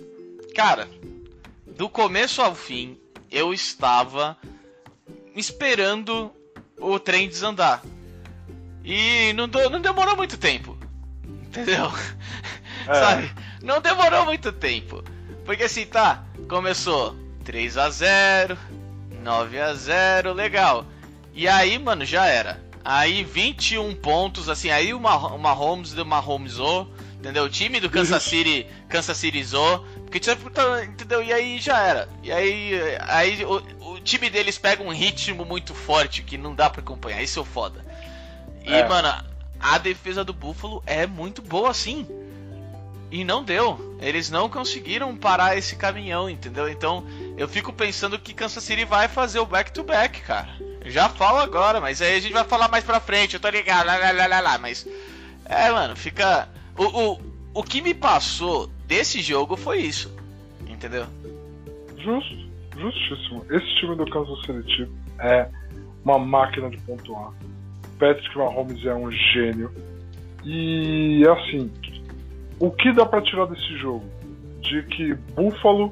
[0.54, 0.88] cara,
[1.66, 2.98] do começo ao fim,
[3.32, 4.38] eu estava
[5.36, 6.32] esperando
[6.78, 7.82] o trem desandar.
[8.84, 10.78] E não, não demorou muito tempo.
[11.48, 11.92] Entendeu?
[12.94, 13.32] Sabe?
[13.62, 15.04] Não demorou muito tempo.
[15.44, 18.58] Porque assim, tá, começou 3 a 0
[19.22, 20.86] 9 a 0 legal.
[21.34, 22.64] E aí, mano, já era.
[22.84, 27.44] Aí 21 pontos, assim, aí uma, uma Holmes deu uma Holmesou, entendeu?
[27.44, 30.22] O time do Kansas City, Kansas City Zou, porque
[30.84, 31.24] entendeu?
[31.24, 32.08] E aí já era.
[32.22, 32.74] E aí,
[33.08, 33.58] aí o,
[33.94, 37.24] o, time deles pega um ritmo muito forte que não dá para acompanhar.
[37.24, 37.84] Isso é o foda.
[38.64, 38.88] E, é.
[38.88, 39.12] mano,
[39.60, 42.08] a defesa do Buffalo é muito boa assim.
[43.16, 43.96] E não deu.
[44.02, 46.68] Eles não conseguiram parar esse caminhão, entendeu?
[46.68, 47.06] Então,
[47.38, 50.50] eu fico pensando que Kansas City vai fazer o back-to-back, -back, cara.
[50.86, 53.86] Já falo agora, mas aí a gente vai falar mais pra frente, eu tô ligado,
[53.88, 54.58] lá, lá, lá, lá.
[54.58, 54.86] Mas,
[55.46, 56.50] é, mano, fica.
[56.78, 57.22] O, o,
[57.54, 60.14] o que me passou desse jogo foi isso,
[60.68, 61.06] entendeu?
[61.98, 62.36] Justo,
[62.78, 63.46] justíssimo.
[63.50, 65.48] Esse time do Kansas City é
[66.04, 67.32] uma máquina de pontuar.
[67.98, 69.72] Patrick Mahomes é um gênio.
[70.44, 71.72] E, assim,
[72.60, 74.06] o que dá para tirar desse jogo?
[74.62, 75.92] De que Buffalo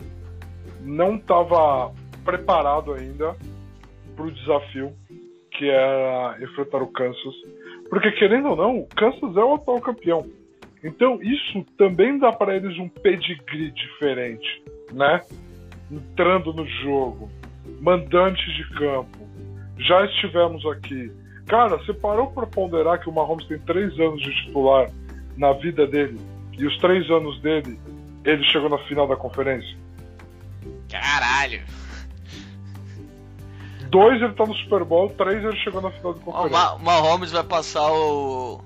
[0.82, 3.36] não estava preparado ainda
[4.16, 4.94] para o desafio
[5.52, 7.36] que era enfrentar o Kansas.
[7.90, 10.26] Porque, querendo ou não, o Kansas é o atual campeão.
[10.84, 15.22] Então, isso também dá para eles um pedigree diferente, né?
[15.92, 17.30] Entrando no jogo,
[17.80, 19.20] mandantes de campo.
[19.78, 21.12] Já estivemos aqui.
[21.48, 24.90] Cara, você parou para ponderar que o Mahomes tem três anos de titular
[25.38, 26.20] na vida dele
[26.58, 27.80] e os três anos dele,
[28.24, 29.78] ele chegou na final da conferência?
[30.90, 31.62] Caralho!
[33.94, 36.74] dois ele tá no Super Bowl, três ele chegou na final do conferência.
[36.74, 38.60] O Mahomes vai passar o,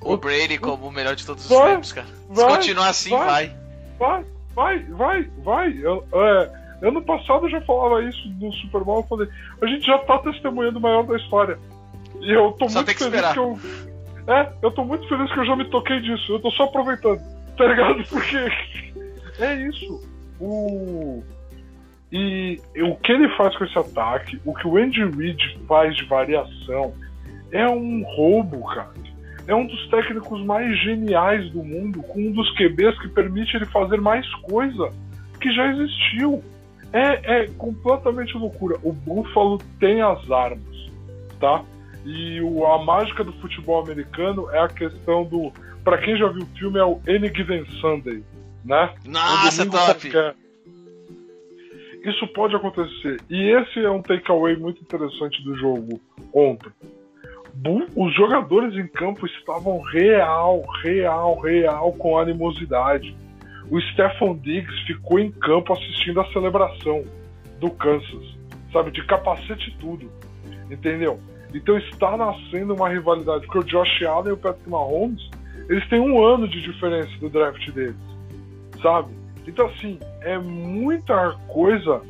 [0.00, 2.06] o Brady como o melhor de todos os tempos, cara.
[2.34, 3.56] Se continuar assim, vai.
[3.98, 4.24] Vai,
[4.54, 5.78] vai, vai, vai.
[5.80, 9.28] Eu, é, ano passado eu já falava isso no Super Bowl, eu falei,
[9.62, 11.56] a gente já tá testemunhando o maior da história.
[12.20, 13.32] E eu tô só muito feliz esperar.
[13.34, 13.58] que eu.
[14.26, 16.32] É, eu tô muito feliz que eu já me toquei disso.
[16.32, 17.20] Eu tô só aproveitando,
[17.56, 18.02] tá ligado?
[18.08, 18.36] Porque
[19.38, 20.00] é isso.
[20.40, 21.22] O
[22.12, 26.04] e o que ele faz com esse ataque, o que o Andy Reid faz de
[26.04, 26.92] variação,
[27.50, 28.92] é um roubo, cara.
[29.46, 33.64] É um dos técnicos mais geniais do mundo, com um dos QBs que permite ele
[33.66, 34.90] fazer mais coisa
[35.40, 36.44] que já existiu.
[36.92, 38.76] É, é completamente loucura.
[38.82, 40.90] O Buffalo tem as armas,
[41.40, 41.64] tá?
[42.04, 45.52] E o, a mágica do futebol americano é a questão do.
[45.84, 48.22] Para quem já viu o filme, é o Any Given Sunday,
[48.64, 48.94] né?
[49.06, 50.10] Nossa, top!
[50.10, 50.34] Qualquer.
[52.04, 53.20] Isso pode acontecer.
[53.30, 56.00] E esse é um takeaway muito interessante do jogo
[56.32, 56.70] ontem.
[57.94, 63.14] Os jogadores em campo estavam real, real, real com animosidade.
[63.70, 67.04] O Stephon Diggs ficou em campo assistindo a celebração
[67.60, 68.36] do Kansas,
[68.72, 70.10] sabe, de capacete e tudo,
[70.70, 71.20] entendeu?
[71.54, 75.28] Então está nascendo uma rivalidade, porque o Josh Allen e o Patrick Mahomes,
[75.68, 77.96] eles têm um ano de diferença do draft deles,
[78.82, 79.12] sabe?
[79.46, 82.00] Então assim, é muita coisa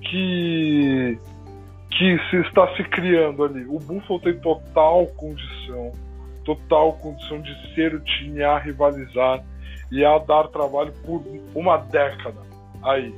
[0.00, 1.18] que
[1.90, 3.64] que se está se criando ali.
[3.66, 5.92] O Buffalo tem total condição,
[6.44, 9.44] total condição de ser o time a rivalizar
[9.92, 11.22] e a dar trabalho por
[11.54, 12.40] uma década
[12.82, 13.14] aí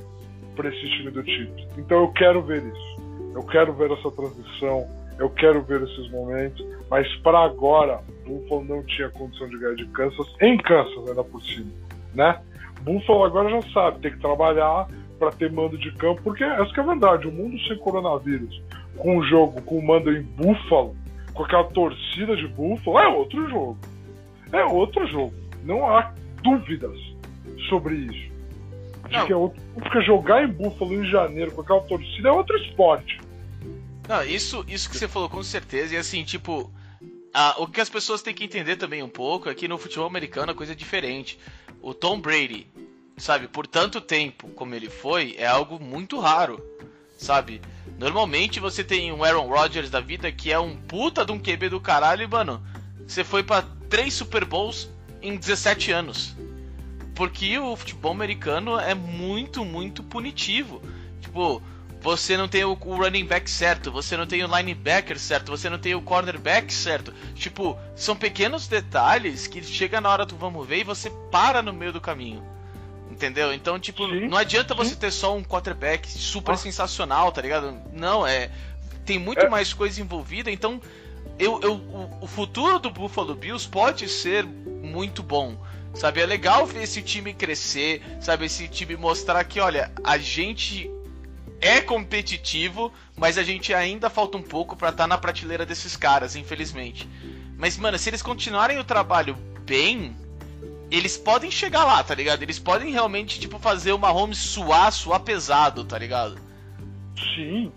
[0.55, 1.67] para esse time do Chiefs.
[1.77, 2.97] Então eu quero ver isso.
[3.33, 4.87] Eu quero ver essa transição,
[5.19, 9.85] eu quero ver esses momentos, mas para agora, Buffalo não tinha condição de ganhar de
[9.87, 11.71] Kansas, em Kansas ainda por cima,
[12.13, 12.39] né?
[12.81, 16.79] Buffalo agora já sabe, tem que trabalhar para ter mando de campo, porque essa que
[16.79, 18.61] é a verdade, o mundo sem coronavírus,
[18.97, 20.95] com o jogo, com o mando em Buffalo,
[21.33, 23.77] com aquela torcida de Buffalo, é outro jogo.
[24.51, 25.33] É outro jogo.
[25.63, 26.97] Não há dúvidas
[27.69, 28.27] sobre isso.
[29.25, 33.19] Que é outro, porque jogar em Buffalo em janeiro com aquela torcida é outro esporte.
[34.07, 36.71] Não, isso, isso que você falou com certeza, e assim, tipo,
[37.33, 40.07] a, o que as pessoas têm que entender também um pouco é que no futebol
[40.07, 41.37] americano a coisa é diferente.
[41.81, 42.67] O Tom Brady,
[43.17, 46.63] sabe, por tanto tempo como ele foi, é algo muito raro,
[47.17, 47.61] sabe?
[47.99, 51.69] Normalmente você tem um Aaron Rodgers da vida que é um puta de um QB
[51.69, 52.63] do caralho e, mano,
[53.05, 54.89] você foi para três Super Bowls
[55.21, 56.35] em 17 anos.
[57.13, 60.81] Porque o futebol americano é muito, muito punitivo.
[61.19, 61.61] Tipo,
[62.01, 65.79] você não tem o, running back certo, você não tem o linebacker certo, você não
[65.79, 67.13] tem o cornerback certo.
[67.35, 71.73] Tipo, são pequenos detalhes que chega na hora do vamos ver e você para no
[71.73, 72.43] meio do caminho.
[73.11, 73.51] Entendeu?
[73.51, 74.79] Então, tipo, sim, não adianta sim.
[74.79, 76.57] você ter só um quarterback super ah.
[76.57, 77.75] sensacional, tá ligado?
[77.91, 78.51] Não, é.
[79.05, 79.49] Tem muito é.
[79.49, 80.79] mais coisa envolvida, então.
[81.39, 85.57] Eu, eu, o, o futuro do Buffalo Bills pode ser muito bom.
[85.93, 90.89] Sabe, é legal ver esse time crescer, sabe, esse time mostrar que, olha, a gente
[91.59, 95.95] é competitivo, mas a gente ainda falta um pouco para estar tá na prateleira desses
[95.95, 97.07] caras, infelizmente.
[97.57, 100.15] Mas, mano, se eles continuarem o trabalho bem,
[100.91, 102.43] eles podem chegar lá, tá ligado?
[102.43, 106.37] Eles podem realmente, tipo, fazer uma home suar, suar pesado, tá ligado?
[107.35, 107.71] Sim,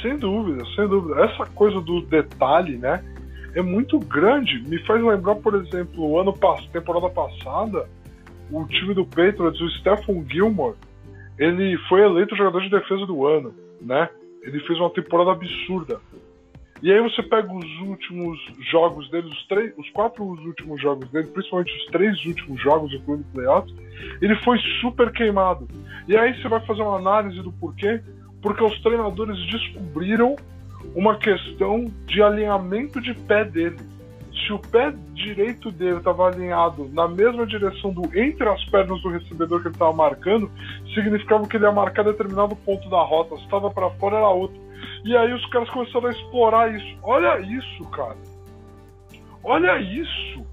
[0.00, 1.22] sem dúvida, sem dúvida.
[1.24, 3.04] Essa coisa do detalhe, né?
[3.54, 4.62] É muito grande.
[4.68, 7.88] Me faz lembrar, por exemplo, o ano passado, temporada passada,
[8.50, 10.76] o time do Patriots, o Stephen Gilmore,
[11.38, 14.08] ele foi eleito jogador de defesa do ano, né?
[14.42, 16.00] Ele fez uma temporada absurda.
[16.82, 18.38] E aí você pega os últimos
[18.70, 23.24] jogos dele, os, três, os quatro últimos jogos dele, principalmente os três últimos jogos, incluindo
[23.32, 23.74] playoffs,
[24.20, 25.66] ele foi super queimado.
[26.06, 28.00] E aí você vai fazer uma análise do porquê,
[28.42, 30.36] porque os treinadores descobriram
[30.94, 33.78] uma questão de alinhamento de pé dele.
[34.46, 39.10] Se o pé direito dele estava alinhado na mesma direção do entre as pernas do
[39.10, 40.48] recebedor que ele estava marcando,
[40.94, 43.36] significava que ele ia marcar determinado ponto da rota.
[43.36, 44.56] Se estava para fora, era outro.
[45.04, 46.98] E aí os caras começaram a explorar isso.
[47.02, 48.16] Olha isso, cara.
[49.42, 50.46] Olha isso.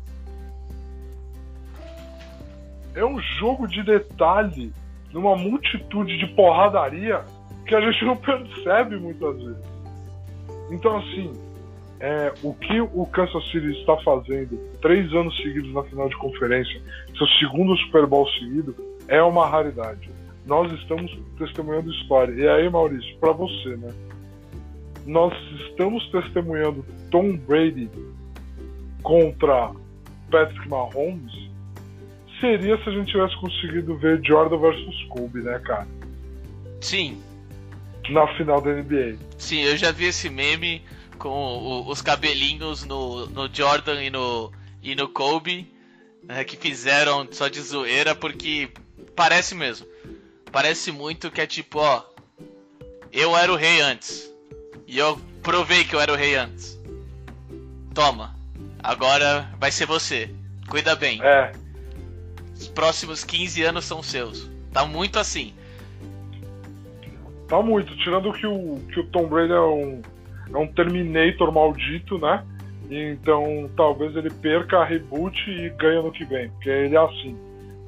[2.95, 4.73] É um jogo de detalhe
[5.11, 7.23] numa multitude de porradaria
[7.67, 9.65] que a gente não percebe muitas vezes.
[10.71, 11.31] Então, assim,
[12.03, 16.81] é, o que o Kansas City está fazendo três anos seguidos na final de conferência,
[17.17, 18.75] seu segundo Super Bowl seguido,
[19.07, 20.09] é uma raridade.
[20.45, 22.33] Nós estamos testemunhando história.
[22.33, 23.93] E aí, Maurício, para você, né?
[25.05, 25.33] nós
[25.69, 27.89] estamos testemunhando Tom Brady
[29.01, 29.71] contra
[30.29, 31.31] Patrick Mahomes
[32.41, 35.87] seria se a gente tivesse conseguido ver Jordan versus Kobe, né, cara?
[36.81, 37.21] Sim.
[38.09, 39.15] Na final da NBA.
[39.37, 40.81] Sim, eu já vi esse meme
[41.23, 45.73] com o, os cabelinhos no, no Jordan e no, e no Kobe,
[46.21, 48.69] né, que fizeram só de zoeira, porque
[49.15, 49.87] parece mesmo.
[50.51, 52.03] Parece muito que é tipo, ó,
[53.09, 54.29] eu era o rei antes.
[54.85, 56.77] E eu provei que eu era o rei antes.
[57.93, 58.35] Toma.
[58.83, 60.29] Agora vai ser você.
[60.67, 61.21] Cuida bem.
[61.23, 61.53] É.
[62.53, 64.49] Os próximos 15 anos são seus.
[64.73, 65.53] Tá muito assim.
[67.47, 67.95] Tá muito.
[67.95, 70.01] Tirando que o, que o Tom Brady é um,
[70.51, 72.43] é um Terminator maldito, né?
[72.89, 76.49] Então talvez ele perca a reboot e ganhe no que vem.
[76.49, 77.37] Porque ele é assim.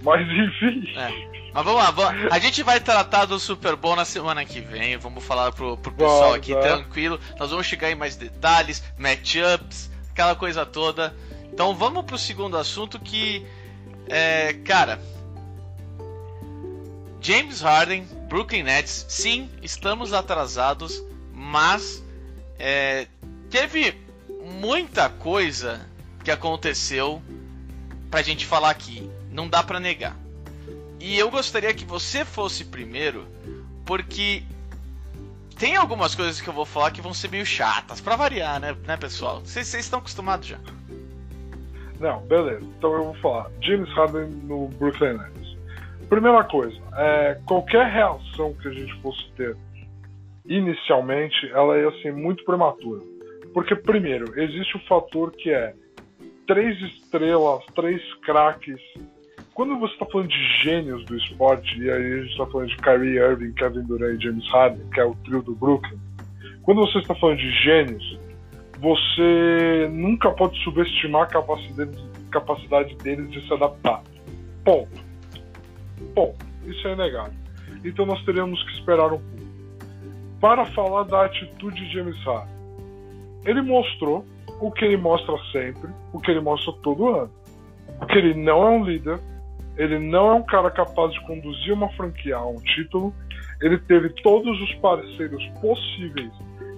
[0.04, 0.94] Mas enfim.
[0.98, 1.36] É.
[1.54, 4.98] Mas vamos lá, vamos, a gente vai tratar do Super Bowl na semana que vem.
[4.98, 6.60] Vamos falar pro, pro pessoal aqui é.
[6.60, 7.20] tranquilo.
[7.40, 11.16] Nós vamos chegar em mais detalhes, matchups, aquela coisa toda.
[11.54, 13.46] Então vamos pro segundo assunto que
[14.10, 15.00] é, cara,
[17.22, 21.02] James Harden, Brooklyn Nets, sim, estamos atrasados,
[21.34, 22.04] mas
[22.60, 23.08] é,
[23.50, 23.96] teve
[24.60, 25.86] muita coisa
[26.24, 27.22] que aconteceu
[28.10, 29.10] pra gente falar aqui.
[29.32, 30.16] Não dá pra negar.
[31.00, 33.28] E eu gostaria que você fosse primeiro,
[33.86, 34.44] porque
[35.58, 38.76] tem algumas coisas que eu vou falar que vão ser meio chatas, para variar, né,
[38.86, 39.42] né pessoal?
[39.42, 40.58] Vocês estão acostumados já.
[42.00, 42.66] Não, beleza.
[42.78, 43.50] Então eu vou falar.
[43.62, 45.56] James Harden no Brooklyn Nets.
[46.10, 49.58] Primeira coisa, é, qualquer reação que a gente fosse ter
[50.48, 53.02] inicialmente, ela ia ser muito prematura.
[53.54, 55.74] Porque, primeiro, existe o fator que é
[56.46, 58.80] três estrelas, três craques
[59.56, 62.76] quando você está falando de gênios do esporte, e aí a gente está falando de
[62.76, 65.98] Kyrie Irving, Kevin Durant e James Harden, que é o trio do Brooklyn,
[66.64, 68.20] quando você está falando de gênios,
[68.80, 71.98] você nunca pode subestimar a capacidade,
[72.30, 74.04] capacidade deles de se adaptar.
[74.66, 74.90] Ponto.
[76.14, 76.46] Ponto.
[76.66, 77.34] Isso é inegável.
[77.86, 79.45] Então nós teríamos que esperar um pouco.
[80.46, 82.54] Para falar da atitude de James Harden,
[83.48, 84.24] ele mostrou
[84.62, 87.32] o que ele mostra sempre, o que ele mostra todo ano.
[88.08, 89.20] Que ele não é um líder,
[89.76, 93.12] ele não é um cara capaz de conduzir uma franquia a um título.
[93.60, 96.32] Ele teve todos os parceiros possíveis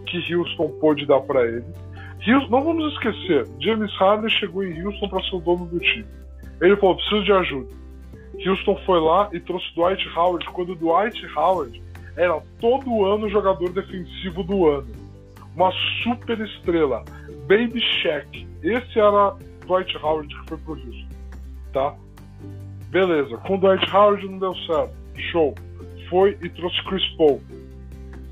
[0.06, 1.66] que Houston pôde dar para ele.
[2.26, 6.08] Houston, não vamos esquecer, James Harden chegou em Houston para ser o dono do time.
[6.62, 7.76] Ele falou: preciso de ajuda.
[8.46, 11.86] Houston foi lá e trouxe Dwight Howard, quando Dwight Howard
[12.18, 14.88] era todo ano jogador defensivo do ano.
[15.56, 15.72] Uma
[16.04, 17.04] super estrela.
[17.48, 18.48] Baby Shaq.
[18.64, 21.08] Esse era Dwight Howard que foi pro Houston.
[21.72, 21.96] Tá?
[22.90, 24.94] Beleza, com Dwight Howard não deu certo.
[25.32, 25.54] Show.
[26.10, 27.42] Foi e trouxe Chris Paul.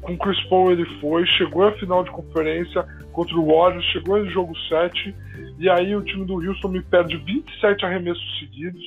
[0.01, 4.29] Com Chris Paul ele foi, chegou à final de conferência contra o Warriors, chegou em
[4.29, 5.15] jogo 7,
[5.57, 8.83] e aí o time do Houston me perde 27 arremessos seguidos,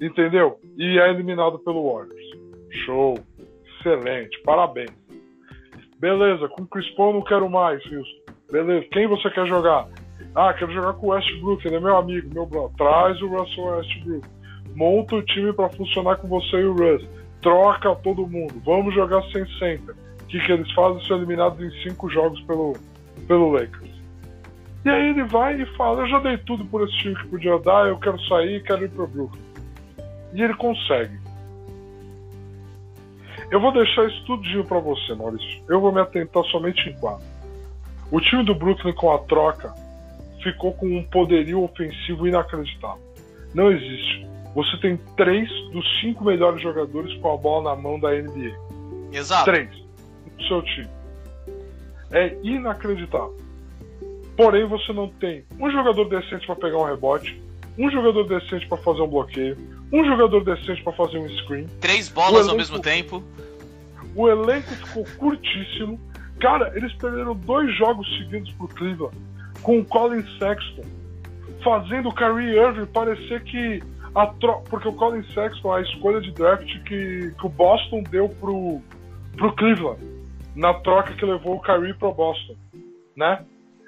[0.00, 0.58] entendeu?
[0.76, 2.26] E é eliminado pelo Warriors.
[2.84, 3.18] Show.
[3.86, 4.90] Excelente, parabéns.
[5.98, 8.32] Beleza, com Chris Paul não quero mais, Houston.
[8.50, 9.88] Beleza, quem você quer jogar?
[10.34, 12.76] Ah, quero jogar com o Westbrook, ele é meu amigo, meu brother.
[12.76, 14.36] Traz o Russell Westbrook
[14.76, 17.08] monta o time para funcionar com você e o Russ.
[17.40, 18.54] Troca todo mundo.
[18.64, 19.94] Vamos jogar sem center.
[20.22, 21.02] O que, que eles fazem?
[21.06, 22.74] São eliminados em cinco jogos pelo,
[23.26, 23.96] pelo Lakers.
[24.84, 27.58] E aí ele vai e fala: Eu já dei tudo por esse time que podia
[27.58, 29.42] dar, eu quero sair, quero ir pro Brooklyn.
[30.34, 31.18] E ele consegue.
[33.50, 35.62] Eu vou deixar isso tudinho para você, Maurício.
[35.68, 37.24] Eu vou me atentar somente em quatro.
[38.10, 39.74] O time do Brooklyn com a troca
[40.42, 43.04] ficou com um poderio ofensivo inacreditável.
[43.54, 48.10] Não existe você tem três dos cinco melhores jogadores com a bola na mão da
[48.10, 48.56] NBA.
[49.12, 49.44] Exato.
[49.44, 50.88] Três no seu time.
[52.10, 53.36] É inacreditável.
[54.34, 57.38] Porém, você não tem um jogador decente para pegar um rebote,
[57.78, 59.56] um jogador decente para fazer um bloqueio,
[59.92, 61.66] um jogador decente para fazer um screen.
[61.80, 63.22] Três bolas elenco, ao mesmo tempo.
[64.14, 66.00] O elenco ficou curtíssimo.
[66.40, 69.16] Cara, eles perderam dois jogos seguidos pro Cleveland
[69.62, 70.84] com o Colin Sexton
[71.66, 73.82] fazendo o Kyrie Irving parecer que
[74.14, 74.62] a tro...
[74.70, 78.80] porque o Colin Sexton, a escolha de draft que, que o Boston deu pro,
[79.36, 80.00] pro Cleveland,
[80.54, 82.54] na troca que levou o Kyrie pro Boston,
[83.16, 83.44] né?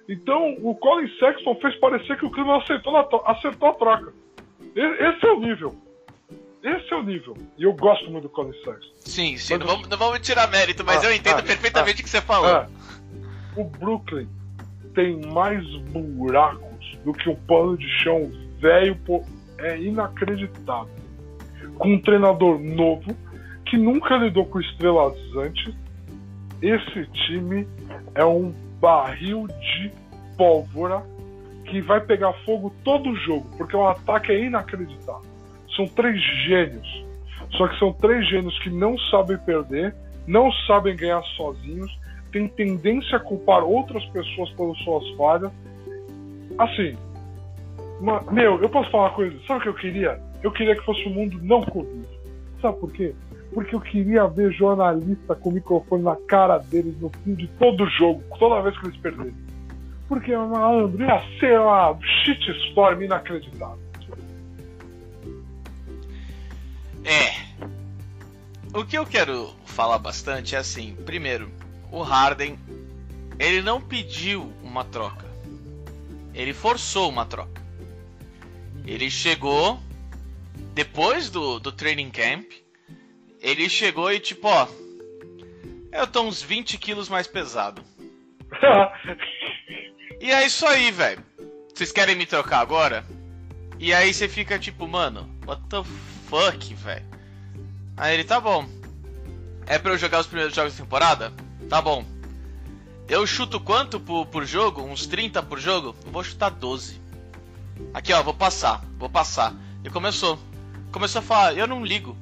[0.08, 4.12] Então, o Colin Sexton fez parecer que o Cleveland acertou, acertou a troca.
[4.74, 5.76] Esse é o nível.
[6.62, 7.36] Esse é o nível.
[7.58, 8.94] E eu gosto muito do Colin Sexton.
[9.00, 9.58] Sim, sim.
[9.58, 12.10] Não, vamos, não, vamos, tirar mérito, mas ah, eu entendo ah, perfeitamente ah, o que
[12.10, 12.48] você falou.
[12.48, 12.66] É.
[13.56, 14.26] O Brooklyn
[14.94, 18.98] tem mais buracos do que um pano de chão velho
[19.58, 20.94] é inacreditável.
[21.78, 23.14] Com um treinador novo,
[23.66, 25.74] que nunca lidou com estrelas antes,
[26.62, 27.68] esse time
[28.14, 29.90] é um barril de
[30.36, 31.02] pólvora
[31.64, 35.28] que vai pegar fogo todo o jogo, porque o ataque é inacreditável.
[35.76, 37.06] São três gênios.
[37.52, 39.94] Só que são três gênios que não sabem perder,
[40.26, 41.98] não sabem ganhar sozinhos,
[42.32, 45.52] têm tendência a culpar outras pessoas pelas suas falhas.
[46.58, 46.96] Assim,
[48.30, 49.38] meu, eu posso falar uma coisa?
[49.46, 50.20] Sabe o que eu queria?
[50.42, 52.06] Eu queria que fosse um mundo não Covid.
[52.60, 53.14] Sabe por quê?
[53.52, 57.88] Porque eu queria ver jornalista com o microfone na cara deles no fim de todo
[57.90, 59.34] jogo, toda vez que eles perderem.
[60.06, 63.78] Porque, malandro, ia ser uma shitstorm inacreditável.
[67.04, 67.48] É.
[68.74, 71.50] O que eu quero falar bastante é assim: primeiro,
[71.90, 72.58] o Harden
[73.38, 75.26] ele não pediu uma troca,
[76.34, 77.62] ele forçou uma troca.
[78.84, 79.78] Ele chegou,
[80.74, 82.44] depois do, do training camp,
[83.40, 84.68] ele chegou e tipo, ó.
[85.92, 87.82] Eu tô uns 20 quilos mais pesado.
[90.20, 91.24] e é isso aí, velho.
[91.74, 93.04] Vocês querem me trocar agora?
[93.78, 95.82] E aí você fica tipo, mano, what the
[96.28, 97.06] fuck, velho?
[97.96, 98.68] Aí ele, tá bom.
[99.66, 101.32] É pra eu jogar os primeiros jogos da temporada?
[101.68, 102.04] Tá bom.
[103.08, 104.82] Eu chuto quanto por, por jogo?
[104.82, 105.94] Uns 30 por jogo?
[106.04, 107.00] Eu vou chutar 12.
[107.94, 109.54] Aqui, ó, vou passar, vou passar.
[109.84, 110.38] E começou.
[110.92, 112.16] Começou a falar, eu não ligo.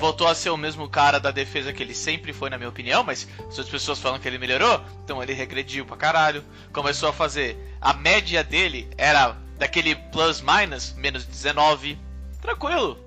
[0.00, 3.04] Voltou a ser o mesmo cara da defesa que ele sempre foi, na minha opinião,
[3.04, 6.42] mas as outras pessoas falam que ele melhorou, então ele regrediu pra caralho.
[6.72, 7.54] Começou a fazer.
[7.82, 11.98] A média dele era daquele plus minus, menos 19.
[12.40, 12.98] Tranquilo.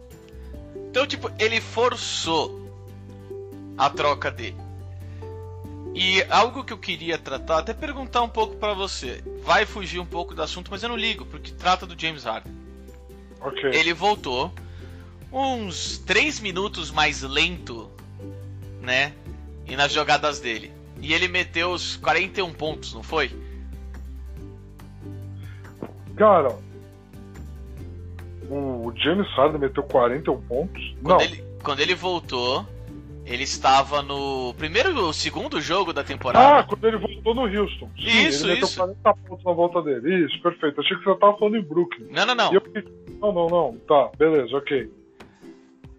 [0.87, 2.71] Então, tipo, ele forçou
[3.75, 4.55] a troca dele.
[5.95, 9.23] E algo que eu queria tratar, até perguntar um pouco para você.
[9.43, 12.53] Vai fugir um pouco do assunto, mas eu não ligo, porque trata do James Harden.
[13.41, 13.71] Ok.
[13.73, 14.53] Ele voltou
[15.33, 17.89] uns 3 minutos mais lento,
[18.81, 19.13] né?
[19.67, 20.71] E nas jogadas dele.
[21.01, 23.31] E ele meteu os 41 pontos, não foi?
[26.15, 26.55] Cara,
[28.49, 30.95] o James Harden meteu 41 pontos?
[31.01, 31.21] Quando não.
[31.21, 32.65] Ele, quando ele voltou,
[33.25, 36.59] ele estava no primeiro ou segundo jogo da temporada.
[36.59, 37.89] Ah, quando ele voltou no Houston.
[37.97, 38.77] Sim, Isso, ele meteu isso.
[38.77, 40.25] 40 pontos na volta dele.
[40.25, 40.79] Isso, perfeito.
[40.79, 42.07] Achei que você tava falando em Brooklyn.
[42.11, 42.53] Não, não, não.
[42.53, 42.61] Eu
[43.19, 43.77] não, não, não.
[43.87, 44.89] Tá, beleza, ok.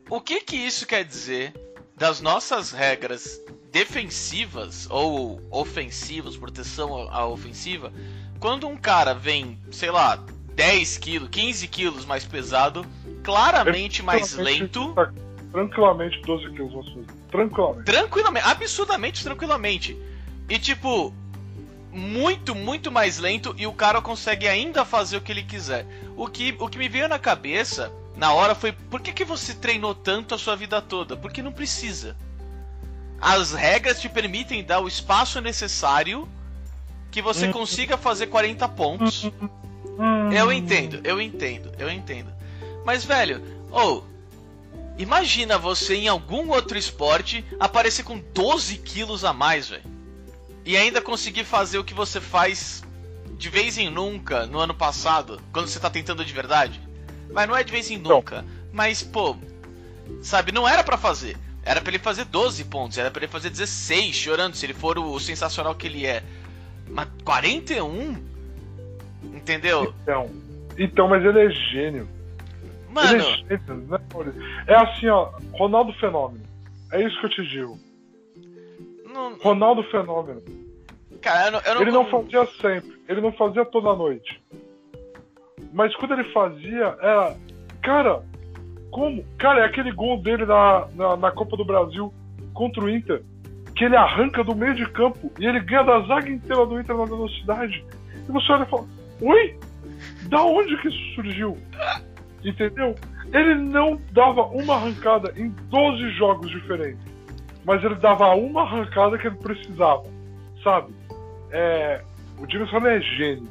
[0.09, 1.53] O que que isso quer dizer
[1.97, 3.41] das nossas regras
[3.73, 7.93] defensivas ou ofensivas, proteção à ofensiva,
[8.39, 10.23] quando um cara vem, sei lá,
[10.55, 12.87] 10 quilos, 15 quilos mais pesado,
[13.23, 15.13] claramente mais lento, tá,
[15.51, 17.25] tranquilamente 12 quilos mais pesado.
[17.31, 17.85] Tranquilamente.
[17.85, 19.99] tranquilamente, absurdamente tranquilamente.
[20.49, 21.13] E tipo,
[21.91, 25.87] muito, muito mais lento e o cara consegue ainda fazer o que ele quiser.
[26.17, 29.55] O que, o que me veio na cabeça na hora foi: por que, que você
[29.55, 31.17] treinou tanto a sua vida toda?
[31.17, 32.17] Porque não precisa.
[33.21, 36.29] As regras te permitem dar o espaço necessário
[37.11, 39.31] que você consiga fazer 40 pontos.
[40.33, 42.33] Eu entendo, eu entendo, eu entendo.
[42.85, 44.05] Mas, velho, ou.
[44.99, 49.85] imagina você em algum outro esporte aparecer com 12 quilos a mais, velho.
[50.65, 52.83] E ainda conseguir fazer o que você faz
[53.37, 56.81] de vez em nunca no ano passado, quando você tá tentando de verdade.
[57.35, 58.45] Mas não é de vez em nunca.
[58.72, 59.37] Mas, pô,
[60.22, 61.37] sabe, não era pra fazer.
[61.64, 64.99] Era pra ele fazer 12 pontos, era pra ele fazer 16, chorando, se ele for
[64.99, 66.22] o, o sensacional que ele é.
[66.89, 68.16] Mas 41?
[69.24, 69.93] Entendeu?
[70.03, 70.30] Então,
[70.78, 72.09] então, mas ele é gênio.
[72.91, 73.99] Mano, Ele é gênio, né?
[74.68, 76.45] É assim, ó, Ronaldo Fenômeno.
[76.93, 77.78] É isso que eu te digo.
[79.07, 80.43] não, Ronaldo Fenômeno.
[81.20, 84.41] cara, eu não, eu não, Ele não fazia sempre, ele não fazia toda noite.
[85.75, 87.37] Mas quando ele fazia, era.
[87.83, 88.22] Cara,
[88.93, 89.25] como?
[89.37, 92.14] Cara, é aquele gol dele na, na, na Copa do Brasil
[92.55, 93.20] contra o Inter,
[93.75, 96.97] que ele arranca do meio de campo e ele ganha da zaga inteira do Inter
[96.97, 97.85] na velocidade.
[98.27, 98.87] E você olha e fala:
[99.20, 99.59] Oi?
[100.29, 101.59] Da onde que isso surgiu?
[102.45, 102.95] Entendeu?
[103.33, 107.05] Ele não dava uma arrancada em 12 jogos diferentes,
[107.64, 110.05] mas ele dava uma arrancada que ele precisava,
[110.62, 110.95] sabe?
[111.51, 112.01] É,
[112.39, 113.49] o James é gênio,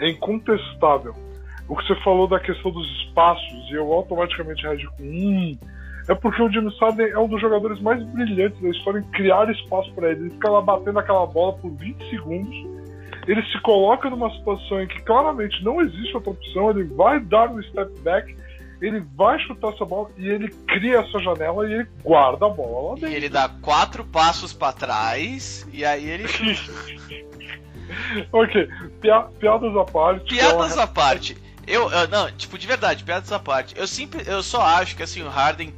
[0.00, 1.23] é incontestável.
[1.68, 5.58] O que você falou da questão dos espaços, e eu automaticamente reagi com hum,
[6.08, 9.50] é porque o James Harden é um dos jogadores mais brilhantes da história em criar
[9.50, 10.20] espaço para ele.
[10.22, 12.54] Ele fica lá batendo aquela bola por 20 segundos,
[13.26, 17.48] ele se coloca numa situação em que claramente não existe outra opção, ele vai dar
[17.50, 18.36] um step back,
[18.82, 22.90] ele vai chutar essa bola e ele cria essa janela e ele guarda a bola
[22.90, 23.16] lá E dentro.
[23.16, 26.24] ele dá quatro passos pra trás e aí ele.
[28.32, 28.68] ok,
[29.00, 30.34] pia- piadas à parte.
[30.34, 31.36] Piadas à parte.
[31.66, 33.74] Eu, eu- não, tipo, de verdade, piadas à parte.
[33.78, 35.74] Eu sempre, eu só acho que assim, o Harden,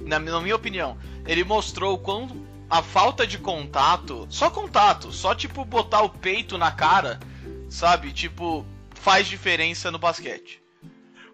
[0.00, 2.28] na, na minha opinião, ele mostrou o quão
[2.68, 7.20] a falta de contato, só contato, só tipo botar o peito na cara,
[7.68, 8.12] sabe?
[8.12, 8.64] Tipo,
[8.94, 10.60] faz diferença no basquete.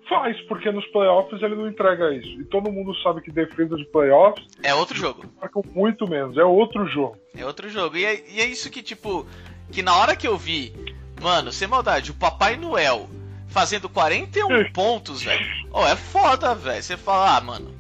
[0.09, 2.29] Faz, porque nos playoffs ele não entrega isso.
[2.41, 5.25] E todo mundo sabe que defesa de playoffs É outro jogo.
[5.41, 6.37] marcam muito menos.
[6.37, 7.17] É outro jogo.
[7.35, 7.97] É outro jogo.
[7.97, 9.27] E é, e é isso que, tipo,
[9.71, 10.75] que na hora que eu vi,
[11.23, 13.09] mano, sem maldade, o Papai Noel
[13.53, 15.47] fazendo 41 pontos, velho.
[15.71, 16.83] Oh, é foda, velho.
[16.83, 17.75] Você fala, ah, mano,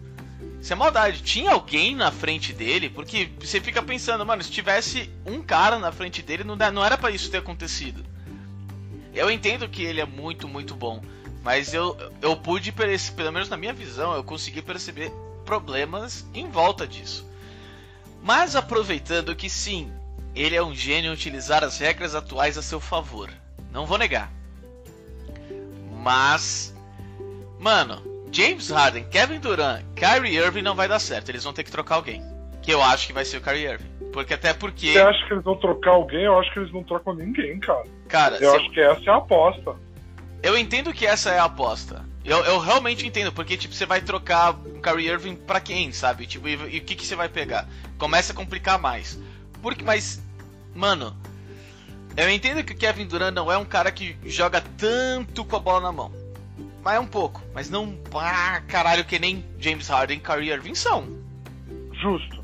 [0.60, 2.88] sem maldade, tinha alguém na frente dele?
[2.88, 6.96] Porque você fica pensando, mano, se tivesse um cara na frente dele, não, não era
[6.96, 8.04] pra isso ter acontecido.
[9.12, 11.02] Eu entendo que ele é muito, muito bom.
[11.42, 15.10] Mas eu, eu pude, pelo menos na minha visão, eu consegui perceber
[15.44, 17.28] problemas em volta disso.
[18.22, 19.90] Mas aproveitando que sim,
[20.34, 23.28] ele é um gênio em utilizar as regras atuais a seu favor.
[23.72, 24.32] Não vou negar.
[26.02, 26.74] Mas,
[27.60, 31.28] mano, James Harden, Kevin Durant, Kyrie Irving não vai dar certo.
[31.28, 32.20] Eles vão ter que trocar alguém.
[32.60, 34.10] Que eu acho que vai ser o Kyrie Irving.
[34.12, 34.92] Porque até porque.
[34.92, 36.24] Você acha que eles vão trocar alguém?
[36.24, 37.84] Eu acho que eles não trocam ninguém, cara.
[38.08, 39.76] Cara, eu acho que essa é a aposta.
[40.42, 42.04] Eu entendo que essa é a aposta.
[42.24, 46.26] Eu, eu realmente entendo, porque tipo, você vai trocar o Kyrie Irving pra quem, sabe?
[46.26, 47.68] Tipo, e, e o que, que você vai pegar?
[47.96, 49.18] Começa a complicar mais.
[49.60, 50.20] Porque, mas,
[50.74, 51.16] mano,
[52.16, 55.60] eu entendo que o Kevin Durant não é um cara que joga tanto com a
[55.60, 56.12] bola na mão.
[56.82, 57.42] Mas é um pouco.
[57.54, 61.06] Mas não, ah, caralho, que nem James Harden e Kyrie Irving são.
[61.92, 62.42] Justo.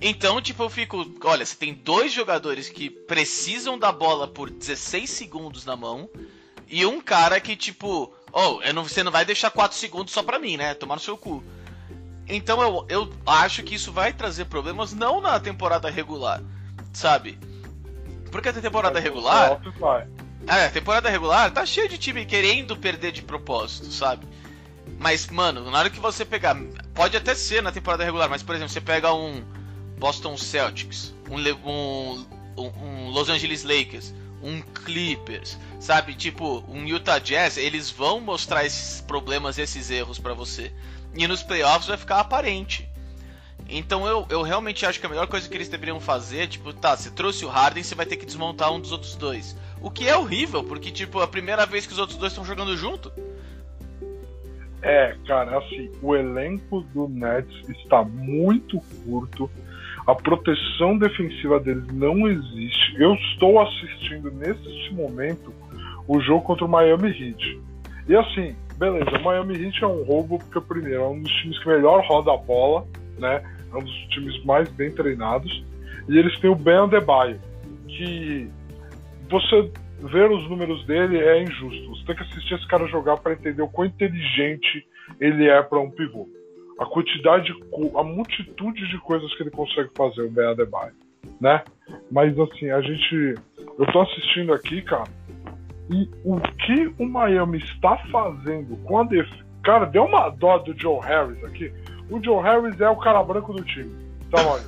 [0.00, 1.06] Então, tipo, eu fico.
[1.24, 6.08] Olha, você tem dois jogadores que precisam da bola por 16 segundos na mão.
[6.68, 10.22] E um cara que, tipo, oh, eu não, você não vai deixar 4 segundos só
[10.22, 10.74] pra mim, né?
[10.74, 11.44] Tomar no seu cu.
[12.26, 16.42] Então eu, eu acho que isso vai trazer problemas não na temporada regular,
[16.92, 17.38] sabe?
[18.34, 19.60] Porque a temporada regular.
[20.44, 24.26] É, a temporada regular tá cheio de time querendo perder de propósito, sabe?
[24.98, 26.56] Mas, mano, na hora que você pegar.
[26.94, 29.40] Pode até ser na temporada regular, mas por exemplo, você pega um
[30.00, 31.38] Boston Celtics, um,
[31.70, 32.26] um,
[32.60, 34.12] um Los Angeles Lakers,
[34.42, 36.12] um Clippers, sabe?
[36.16, 40.72] Tipo, um Utah Jazz, eles vão mostrar esses problemas, esses erros para você.
[41.14, 42.88] E nos playoffs vai ficar aparente.
[43.68, 46.72] Então eu, eu realmente acho que a melhor coisa que eles deveriam fazer é, tipo,
[46.72, 49.56] tá, você trouxe o Harden, você vai ter que desmontar um dos outros dois.
[49.80, 52.44] O que é horrível, porque, tipo, é a primeira vez que os outros dois estão
[52.44, 53.12] jogando junto.
[54.82, 59.50] É, cara, assim, o elenco do Nets está muito curto.
[60.06, 62.94] A proteção defensiva deles não existe.
[62.98, 65.54] Eu estou assistindo nesse momento
[66.06, 67.60] o jogo contra o Miami Heat.
[68.06, 71.58] E assim, beleza, o Miami Heat é um roubo porque primeiro é um dos times
[71.60, 72.86] que melhor roda a bola,
[73.18, 73.42] né?
[73.72, 75.64] É um dos times mais bem treinados.
[76.08, 77.40] E eles têm o Ben Adebayo,
[77.88, 78.50] que
[79.30, 81.96] você ver os números dele é injusto.
[81.96, 84.86] Você tem que assistir esse cara jogar para entender o quão inteligente
[85.20, 86.28] ele é para um pivô.
[86.78, 87.54] A quantidade,
[87.96, 90.92] a multitude de coisas que ele consegue fazer, o Ben Adebayo,
[91.40, 91.62] né?
[92.10, 93.34] Mas assim, a gente,
[93.78, 95.04] eu tô assistindo aqui, cara,
[95.90, 100.78] e o que o Miami está fazendo com a defesa, cara, deu uma dó do
[100.78, 101.72] Joe Harris aqui.
[102.10, 103.94] O Joe Harris é o cara branco do time.
[104.30, 104.64] Tá, olha.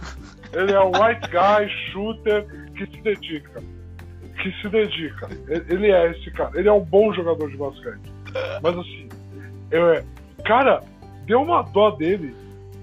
[0.52, 3.62] Ele é o white guy, shooter, que se dedica.
[4.42, 5.28] Que se dedica.
[5.68, 6.50] Ele é esse cara.
[6.54, 8.12] Ele é um bom jogador de basquete.
[8.62, 9.08] Mas assim,
[9.70, 10.04] eu, é,
[10.44, 10.82] cara,
[11.26, 12.34] deu uma dó dele,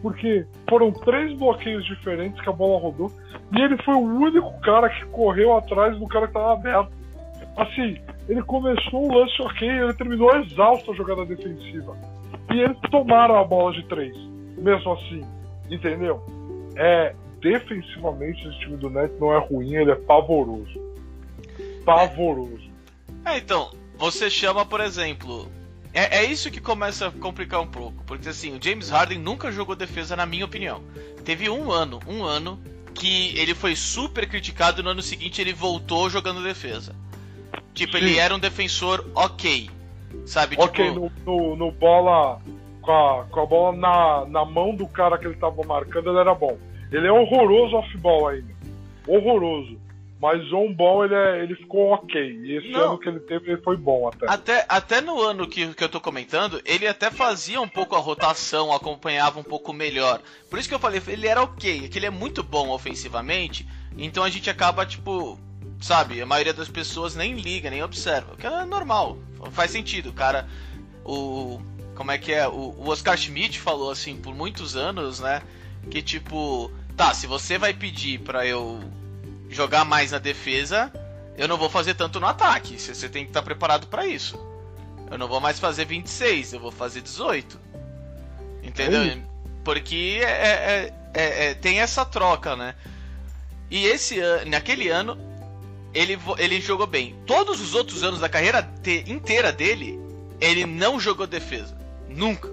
[0.01, 3.11] porque foram três bloqueios diferentes que a bola rodou,
[3.51, 6.91] e ele foi o único cara que correu atrás do cara que tava aberto.
[7.55, 7.97] Assim,
[8.27, 11.95] ele começou o lance ok, ele terminou exausto a jogada defensiva.
[12.51, 15.21] E eles tomaram a bola de três mesmo assim,
[15.69, 16.21] entendeu?
[16.75, 20.81] É, defensivamente esse time do Nets não é ruim, ele é pavoroso.
[21.85, 22.71] Pavoroso.
[23.25, 25.47] É, então, você chama, por exemplo.
[25.93, 28.03] É, é isso que começa a complicar um pouco.
[28.05, 30.81] Porque assim, o James Harden nunca jogou defesa, na minha opinião.
[31.23, 32.59] Teve um ano, um ano,
[32.93, 36.95] que ele foi super criticado no ano seguinte ele voltou jogando defesa.
[37.73, 38.05] Tipo, Sim.
[38.05, 39.69] ele era um defensor ok.
[40.25, 40.55] Sabe?
[40.57, 41.11] Ok, tipo...
[41.25, 42.39] no, no, no bola
[42.83, 46.19] com a, com a bola na, na mão do cara que ele tava marcando, ele
[46.19, 46.57] era bom.
[46.91, 48.53] Ele é horroroso off-ball ainda.
[49.07, 49.81] Horroroso.
[50.21, 52.21] Mas on-ball ele, é, ele ficou ok.
[52.21, 52.91] E esse Não.
[52.91, 54.25] ano que ele teve, ele foi bom até.
[54.29, 57.99] Até, até no ano que, que eu tô comentando, ele até fazia um pouco a
[57.99, 60.21] rotação, acompanhava um pouco melhor.
[60.49, 61.89] Por isso que eu falei, ele era ok.
[61.89, 63.67] Que ele é muito bom ofensivamente.
[63.97, 65.37] Então a gente acaba, tipo,
[65.81, 68.33] sabe, a maioria das pessoas nem liga, nem observa.
[68.33, 69.17] O que é normal.
[69.51, 70.47] Faz sentido, cara.
[71.03, 71.59] O,
[71.95, 72.47] como é que é?
[72.47, 75.41] O, o Oscar Schmidt falou assim por muitos anos, né?
[75.89, 78.79] Que tipo, tá, se você vai pedir para eu
[79.49, 80.91] jogar mais na defesa,
[81.37, 82.79] eu não vou fazer tanto no ataque.
[82.79, 84.39] Você tem que estar tá preparado para isso.
[85.09, 87.59] Eu não vou mais fazer 26, eu vou fazer 18.
[88.63, 89.21] Entendeu?
[89.63, 92.75] Porque é, é, é, é, tem essa troca, né?
[93.69, 95.17] E esse ano, naquele ano,
[95.93, 97.15] ele, ele jogou bem.
[97.25, 98.67] Todos os outros anos da carreira
[99.07, 99.99] inteira dele,
[100.39, 101.82] ele não jogou defesa.
[102.09, 102.49] Nunca.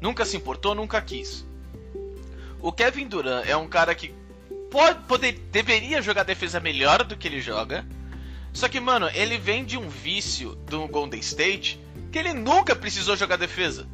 [0.00, 1.46] Nunca se importou, nunca quis.
[2.60, 4.14] O Kevin Durant é um cara que
[4.70, 7.84] pode, poder, deveria jogar defesa melhor do que ele joga.
[8.52, 11.80] Só que, mano, ele vem de um vício do Golden State
[12.10, 13.86] que ele nunca precisou jogar defesa.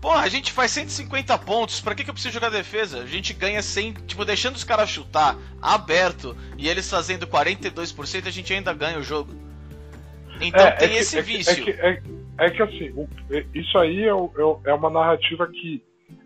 [0.00, 3.00] Porra, a gente faz 150 pontos, pra que, que eu preciso jogar defesa?
[3.00, 8.30] A gente ganha 100, tipo, deixando os caras chutar aberto e eles fazendo 42%, a
[8.30, 9.34] gente ainda ganha o jogo.
[10.40, 11.68] Então é, tem é que, esse é vício.
[11.68, 12.92] É, que, é que assim,
[13.54, 15.82] isso aí é, é, é, uma narrativa que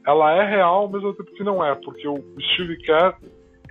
[0.07, 3.15] ela é real, ao mesmo tempo que não é, porque o Steve Kerr,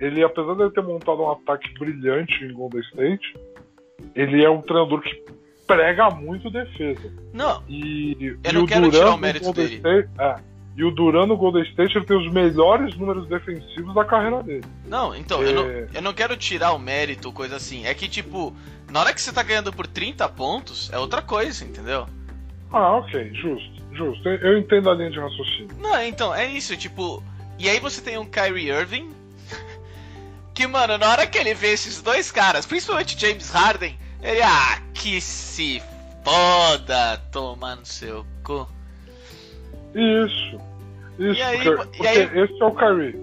[0.00, 3.34] ele, apesar de ele ter montado um ataque brilhante em Golden State,
[4.14, 5.22] ele é um treinador que
[5.66, 7.12] prega muito defesa.
[7.32, 9.76] Não, e, eu e não o quero Duran tirar o mérito dele.
[9.76, 10.34] State, é,
[10.76, 14.64] e o Duran no Golden State ele tem os melhores números defensivos da carreira dele.
[14.86, 15.88] Não, então, eu, não, É.
[15.94, 17.86] eu não quero tirar o mérito, coisa assim.
[17.86, 18.54] É que, tipo,
[18.90, 22.06] na hora que você tá ganhando por 30 pontos, é outra coisa, entendeu?
[22.72, 24.28] Ah, ok, justo, justo.
[24.28, 25.68] Eu- entendo a linha de raciocínio.
[25.78, 27.22] Não, então, é isso, tipo.
[27.58, 29.10] E aí você tem um Kyrie Irving.
[30.54, 34.82] Que, mano, na hora que ele vê esses dois caras, principalmente James Harden, ele, ah,
[34.92, 35.82] que se
[36.22, 38.68] foda, toma no seu cu.
[39.94, 40.60] Isso.
[41.18, 43.16] Isso, E aí, porque, e porque aí- esse é o Kyrie.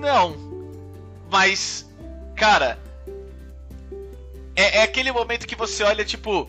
[0.00, 0.36] Não.
[1.30, 1.88] Mas,
[2.36, 2.78] cara.
[4.54, 6.48] É, é aquele momento que você olha, tipo,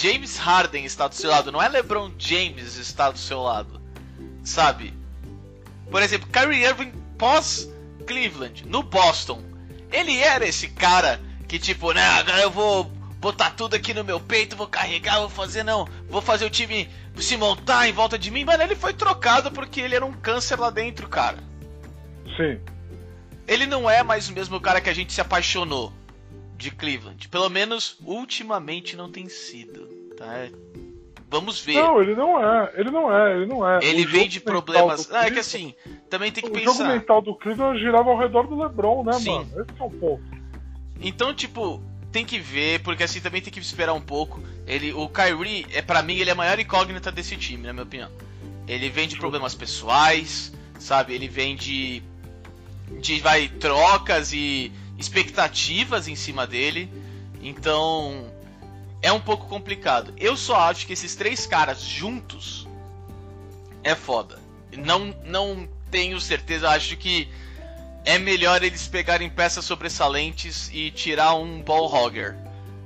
[0.00, 3.78] James Harden está do seu lado, não é LeBron James está do seu lado.
[4.42, 4.94] Sabe?
[5.90, 7.70] Por exemplo, Kyrie Irving pós
[8.06, 9.42] Cleveland, no Boston.
[9.92, 12.84] Ele era esse cara que, tipo, né, agora eu vou
[13.18, 16.88] botar tudo aqui no meu peito, vou carregar, vou fazer, não, vou fazer o time
[17.16, 18.42] se montar em volta de mim.
[18.42, 21.36] Mano, ele foi trocado porque ele era um câncer lá dentro, cara.
[22.38, 22.58] Sim.
[23.46, 25.92] Ele não é mais o mesmo cara que a gente se apaixonou
[26.60, 27.28] de Cleveland.
[27.28, 29.86] Pelo menos ultimamente não tem sido,
[30.16, 30.48] tá?
[31.28, 31.74] Vamos ver.
[31.74, 32.72] Não, ele não é.
[32.74, 33.78] Ele não é, ele não é.
[33.82, 35.10] ele O vem jogo de problemas.
[35.12, 35.74] Ah, é que assim,
[36.08, 36.92] também tem que O jogo pensar.
[36.92, 39.30] mental do Cleveland girava ao redor do LeBron, né, Sim.
[39.30, 39.50] mano?
[39.52, 40.22] Esse é o ponto.
[41.00, 41.80] Então, tipo,
[42.12, 44.42] tem que ver, porque assim também tem que esperar um pouco.
[44.66, 47.84] Ele, o Kyrie, é para mim, ele é a maior incógnita desse time, na minha
[47.84, 48.10] opinião.
[48.66, 51.14] Ele vem de problemas pessoais, sabe?
[51.14, 52.02] Ele vem de
[53.00, 56.88] de vai trocas e expectativas em cima dele.
[57.42, 58.30] Então,
[59.02, 60.12] é um pouco complicado.
[60.18, 62.68] Eu só acho que esses três caras juntos
[63.82, 64.38] é foda.
[64.76, 67.26] Não não tenho certeza, acho que
[68.04, 72.36] é melhor eles pegarem peças sobressalentes e tirar um ball hogger,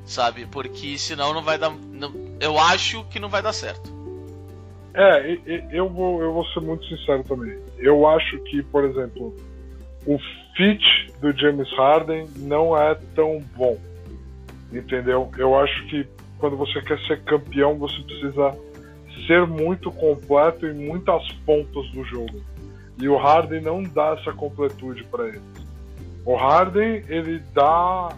[0.07, 0.47] sabe?
[0.47, 1.71] Porque senão não vai dar.
[1.71, 3.93] não- eu acho que não vai dar certo.
[4.95, 5.39] É,
[5.73, 7.59] eu vou, eu vou ser muito sincero também.
[7.79, 9.37] Eu acho que, por exemplo,
[10.07, 10.17] o
[10.57, 10.83] fit
[11.21, 13.79] do James Harden não é tão bom.
[14.73, 15.31] Entendeu?
[15.37, 16.07] Eu acho que
[16.39, 18.57] quando você quer ser campeão, você precisa
[19.27, 22.43] ser muito completo em muitas pontas do jogo.
[23.01, 25.41] E o Harden não dá essa completude para ele.
[26.25, 28.17] O Harden, ele dá.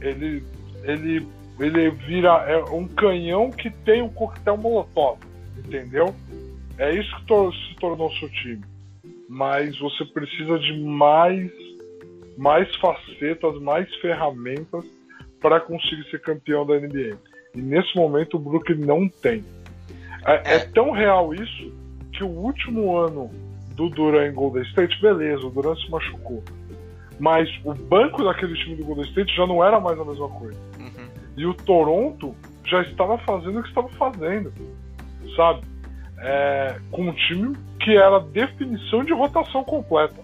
[0.00, 0.44] Ele.
[0.82, 1.26] Ele.
[1.58, 5.18] Ele vira é um canhão que tem um coquetel molotov.
[5.58, 6.14] Entendeu?
[6.78, 8.62] É isso que se tornou seu time.
[9.32, 11.48] Mas você precisa de mais.
[12.36, 14.84] Mais facetas, mais ferramentas
[15.40, 17.16] para conseguir ser campeão da NBA.
[17.54, 19.44] E nesse momento o Brooklyn não tem.
[20.26, 20.58] É, é É.
[20.58, 21.72] tão real isso
[22.12, 23.30] que o último ano
[23.76, 26.42] do Duran em Golden State, beleza, o Duran se machucou.
[27.18, 30.58] Mas o banco daquele time do Golden State já não era mais a mesma coisa.
[30.78, 31.08] Uhum.
[31.36, 34.52] E o Toronto já estava fazendo o que estava fazendo,
[35.36, 35.60] sabe?
[36.18, 40.20] É, com um time que era definição de rotação completa.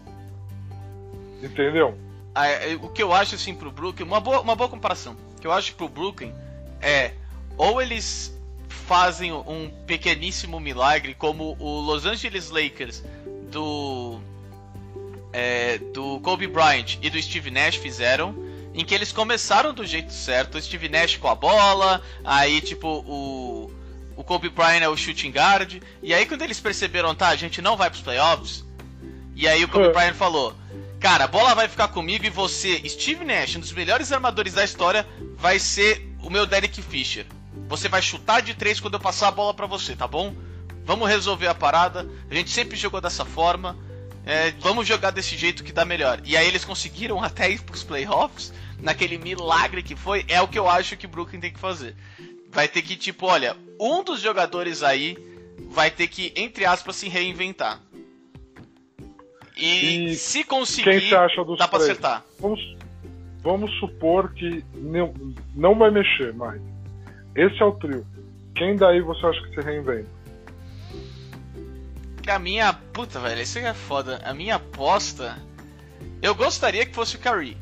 [1.43, 1.97] Entendeu?
[2.35, 5.17] Ah, é, O que eu acho assim pro Brooklyn, uma boa, uma boa comparação.
[5.37, 6.33] O que eu acho pro Brooklyn
[6.81, 7.13] é
[7.57, 8.37] ou eles
[8.69, 13.03] fazem um pequeníssimo milagre como o Los Angeles Lakers
[13.51, 14.21] do
[15.33, 18.35] é, do Kobe Bryant e do Steve Nash fizeram,
[18.75, 22.89] em que eles começaram do jeito certo, o Steve Nash com a bola, aí tipo
[23.07, 23.71] o
[24.17, 27.61] o Kobe Bryant é o shooting guard, e aí quando eles perceberam, tá, a gente
[27.61, 28.65] não vai pros playoffs,
[29.35, 29.93] e aí o Kobe É.
[29.93, 30.55] Bryant falou,
[30.99, 34.65] cara, a bola vai ficar comigo e você, Steve Nash, um dos melhores armadores da
[34.65, 35.07] história,
[35.37, 37.27] vai ser o meu Derek Fisher.
[37.69, 40.35] Você vai chutar de três quando eu passar a bola pra você, tá bom?
[40.85, 42.09] Vamos resolver a parada.
[42.31, 43.77] A gente sempre jogou dessa forma.
[44.25, 46.21] É, vamos jogar desse jeito que dá melhor.
[46.25, 50.25] E aí eles conseguiram até ir pros playoffs, naquele milagre que foi.
[50.29, 51.97] É o que eu acho que o Brooklyn tem que fazer.
[52.51, 55.17] Vai ter que, tipo, olha, um dos jogadores aí
[55.71, 57.81] vai ter que, entre aspas, se reinventar.
[59.57, 61.83] E, E se conseguir, dá pra três?
[61.91, 62.23] acertar.
[62.39, 62.77] Vamos,
[63.43, 65.15] vamos supor que não,
[65.55, 66.61] não vai mexer mais.
[67.35, 68.07] Esse é o trio.
[68.55, 70.09] Quem daí você acha que se reinventa?
[72.29, 72.73] A minha.
[72.73, 74.21] Puta, velho, isso é foda.
[74.25, 75.39] A minha aposta.
[76.21, 77.57] Eu gostaria que fosse o Curry.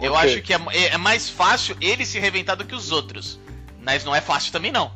[0.00, 0.24] Eu Ok.
[0.30, 0.58] acho que é,
[0.92, 3.38] é- mais fácil ele se reventar do que os outros.
[3.84, 4.90] Mas não é fácil também, não.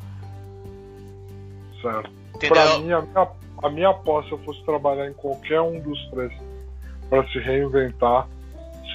[1.81, 2.09] Certo.
[2.35, 2.49] Entendeu?
[2.55, 3.27] Pra mim, a minha,
[3.63, 6.31] a minha aposta, se eu fosse trabalhar em qualquer um dos três
[7.09, 8.27] para se reinventar,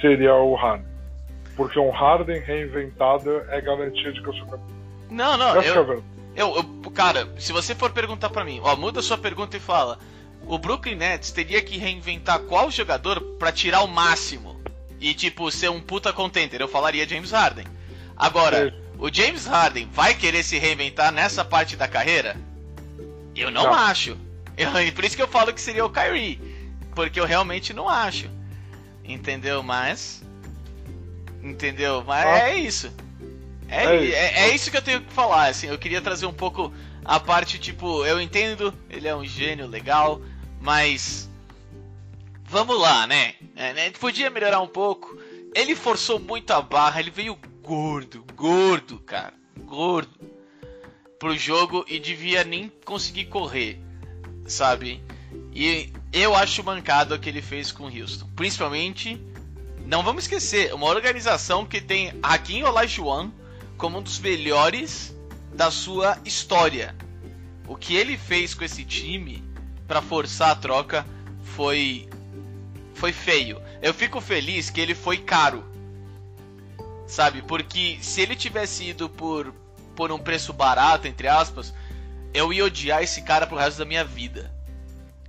[0.01, 0.85] seria o Harden.
[1.55, 4.75] Porque um Harden reinventado é garantia de que eu sou campeão.
[5.09, 6.03] Não, não, Essa é eu, verdade.
[6.35, 9.97] eu, eu- Cara, se você for perguntar pra mim, ó, muda sua pergunta e fala.
[10.47, 14.55] O Brooklyn Nets teria que reinventar qual jogador pra tirar o máximo?
[14.99, 16.61] E, tipo, ser um puta contender?
[16.61, 17.65] Eu falaria James Harden.
[18.15, 22.35] Agora, o James Harden vai querer se reinventar nessa parte da carreira?
[23.35, 23.73] Eu não, não.
[23.73, 24.17] acho.
[24.57, 26.39] Eu, por isso que eu falo que seria o Kyrie.
[26.93, 28.29] Porque eu realmente não acho.
[29.03, 29.61] Entendeu?
[29.61, 30.23] Mas.
[31.43, 32.03] Entendeu?
[32.05, 32.49] Mas ah.
[32.49, 32.91] é isso.
[33.67, 34.15] É, é, isso.
[34.15, 35.47] É, é, isso que eu tenho que falar.
[35.47, 36.73] Assim, eu queria trazer um pouco
[37.03, 40.21] a parte, tipo, eu entendo, ele é um gênio legal,
[40.61, 41.29] mas.
[42.47, 43.33] Vamos lá, né?
[43.55, 43.91] É, né?
[43.91, 45.17] Podia melhorar um pouco.
[45.53, 49.33] Ele forçou muito a barra, ele veio gordo, gordo, cara.
[49.65, 50.13] Gordo.
[51.19, 53.79] Pro jogo e devia nem conseguir correr,
[54.45, 55.03] sabe?
[55.53, 58.29] E eu acho mancado o que ele fez com o Houston.
[58.35, 59.19] Principalmente,
[59.85, 63.31] não vamos esquecer, uma organização que tem Hakim Olajuwon
[63.77, 65.15] como um dos melhores
[65.53, 66.95] da sua história.
[67.67, 69.43] O que ele fez com esse time
[69.87, 71.05] para forçar a troca
[71.55, 72.07] foi
[72.93, 73.61] foi feio.
[73.81, 75.74] Eu fico feliz que ele foi caro.
[77.07, 77.41] Sabe?
[77.41, 79.53] Porque se ele tivesse ido por
[79.95, 81.73] por um preço barato, entre aspas,
[82.33, 84.51] eu ia odiar esse cara pro resto da minha vida.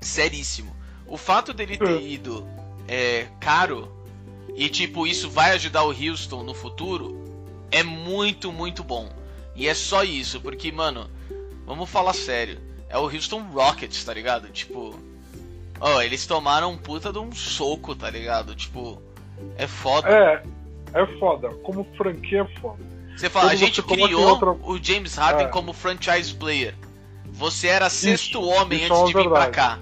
[0.01, 0.77] Seríssimo.
[1.07, 2.01] O fato dele ter hum.
[2.01, 2.49] ido
[2.89, 3.93] é, caro
[4.57, 7.27] e tipo isso vai ajudar o Houston no futuro
[7.71, 9.09] é muito, muito bom.
[9.55, 11.11] E é só isso, porque, mano,
[11.65, 12.61] vamos falar sério.
[12.89, 14.49] É o Houston Rockets, tá ligado?
[14.51, 14.99] Tipo.
[15.79, 18.55] Ó, oh, eles tomaram um puta de um soco, tá ligado?
[18.55, 19.03] Tipo,
[19.57, 20.09] é foda.
[20.09, 20.43] É,
[20.93, 21.49] é foda.
[21.63, 22.85] Como franquia é foda.
[23.17, 24.51] Você fala, Quando a gente criou outra...
[24.51, 25.49] o James Harden é.
[25.49, 26.75] como franchise player.
[27.27, 29.79] Você era sexto isso, homem isso antes é de vir pra cá.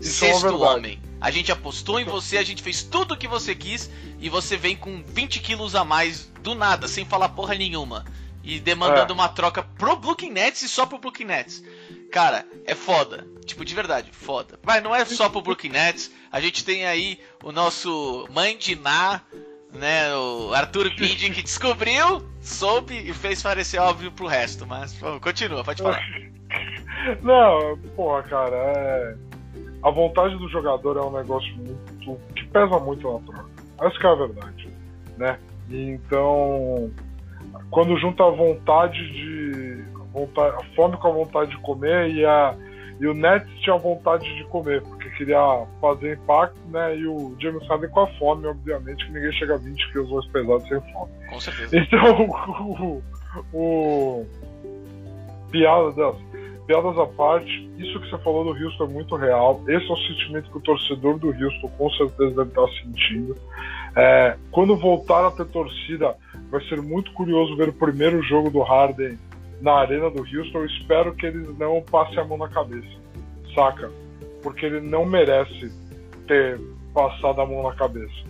[0.00, 1.00] Isso é sexto homem.
[1.20, 3.90] A gente apostou em você, a gente fez tudo o que você quis
[4.20, 8.04] e você vem com 20 quilos a mais do nada, sem falar porra nenhuma.
[8.42, 9.14] E demandando é.
[9.14, 11.62] uma troca pro Brooklyn Nets e só pro Brooklyn Nets.
[12.10, 13.26] Cara, é foda.
[13.44, 14.58] Tipo, de verdade, foda.
[14.62, 16.10] Mas não é só pro Brooklyn Nets.
[16.30, 19.20] A gente tem aí o nosso mãe de Ná,
[19.72, 20.14] né?
[20.14, 24.66] O Arthur Pindi que descobriu, soube e fez parecer óbvio pro resto.
[24.66, 26.02] Mas pô, continua, pode falar.
[27.22, 29.16] Não, porra, cara, é
[29.82, 33.50] a vontade do jogador é um negócio muito que pesa muito na troca.
[33.80, 34.68] Essa é a verdade,
[35.16, 35.38] né?
[35.70, 36.90] Então,
[37.70, 42.24] quando junta a vontade de a, vontade, a fome com a vontade de comer e
[42.24, 42.56] a
[43.00, 46.96] e o Nets tinha vontade de comer, porque queria fazer impacto, né?
[46.96, 50.26] E o James Harden com a fome, obviamente, que ninguém chega a 20 quilos mais
[50.26, 51.12] pesados sem fome.
[51.28, 51.78] Com certeza.
[51.78, 53.02] Então, o,
[53.52, 54.26] o, o
[55.50, 56.28] piada dessa
[56.68, 59.64] piadas à parte, isso que você falou do Houston é muito real.
[59.66, 63.34] Esse é o sentimento que o torcedor do Houston com certeza deve estar sentindo.
[63.96, 66.14] É, quando voltar a ter torcida,
[66.50, 69.18] vai ser muito curioso ver o primeiro jogo do Harden
[69.60, 70.58] na arena do Houston.
[70.58, 72.88] Eu espero que eles não passem a mão na cabeça,
[73.54, 73.90] saca?
[74.42, 75.72] Porque ele não merece
[76.26, 76.60] ter
[76.94, 78.28] passado a mão na cabeça.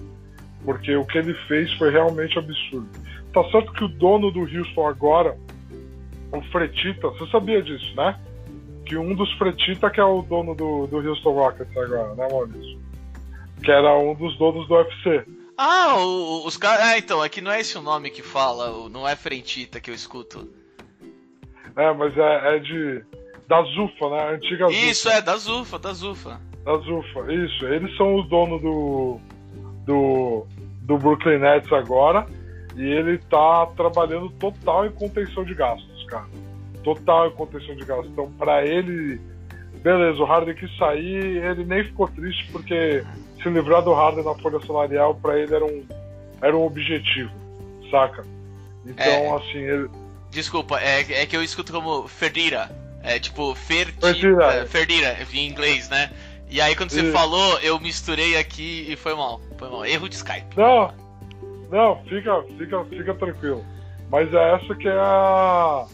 [0.64, 2.88] Porque o que ele fez foi realmente absurdo.
[3.32, 5.36] Tá certo que o dono do Houston agora,
[6.32, 8.18] o Fretita, você sabia disso, né?
[8.88, 12.80] que um dos Fretita, que é o dono do, do Houston Rockets agora, né, Maurício?
[13.62, 15.26] Que era um dos donos do UFC.
[15.58, 15.96] Ah,
[16.44, 16.86] os caras.
[16.86, 19.90] Ah, então, é que não é esse o nome que fala, não é Frentita que
[19.90, 20.48] eu escuto.
[21.78, 23.02] É, mas é, é de.
[23.48, 24.20] Da Zufa, né?
[24.20, 24.78] A antiga Zufa.
[24.78, 26.40] Isso, é, da Zufa, da Zufa.
[26.64, 27.66] Da Zufa, isso.
[27.66, 29.18] Eles são os donos do.
[29.86, 30.46] do.
[30.82, 32.26] do Brooklyn Nets agora.
[32.76, 36.26] E ele tá trabalhando total em contenção de gastos, cara
[36.82, 38.08] total em contenção de gasto.
[38.08, 39.20] Então, para ele,
[39.82, 43.04] beleza, o Harden quis sair, ele nem ficou triste porque
[43.42, 45.84] se livrar do Harden na folha salarial para ele era um,
[46.40, 47.30] era um objetivo,
[47.90, 48.24] saca?
[48.86, 49.90] Então, é, assim, ele.
[50.30, 52.70] Desculpa, é, é que eu escuto como Ferdira.
[53.02, 56.10] É tipo Ferdira, Ferdira em inglês, né?
[56.50, 59.40] E aí quando você falou, eu misturei aqui e foi mal.
[59.56, 59.84] Foi mal.
[59.86, 60.56] Erro de Skype.
[60.56, 60.92] Não,
[61.70, 63.64] não, fica, fica, fica tranquilo.
[64.10, 65.86] Mas é essa que é a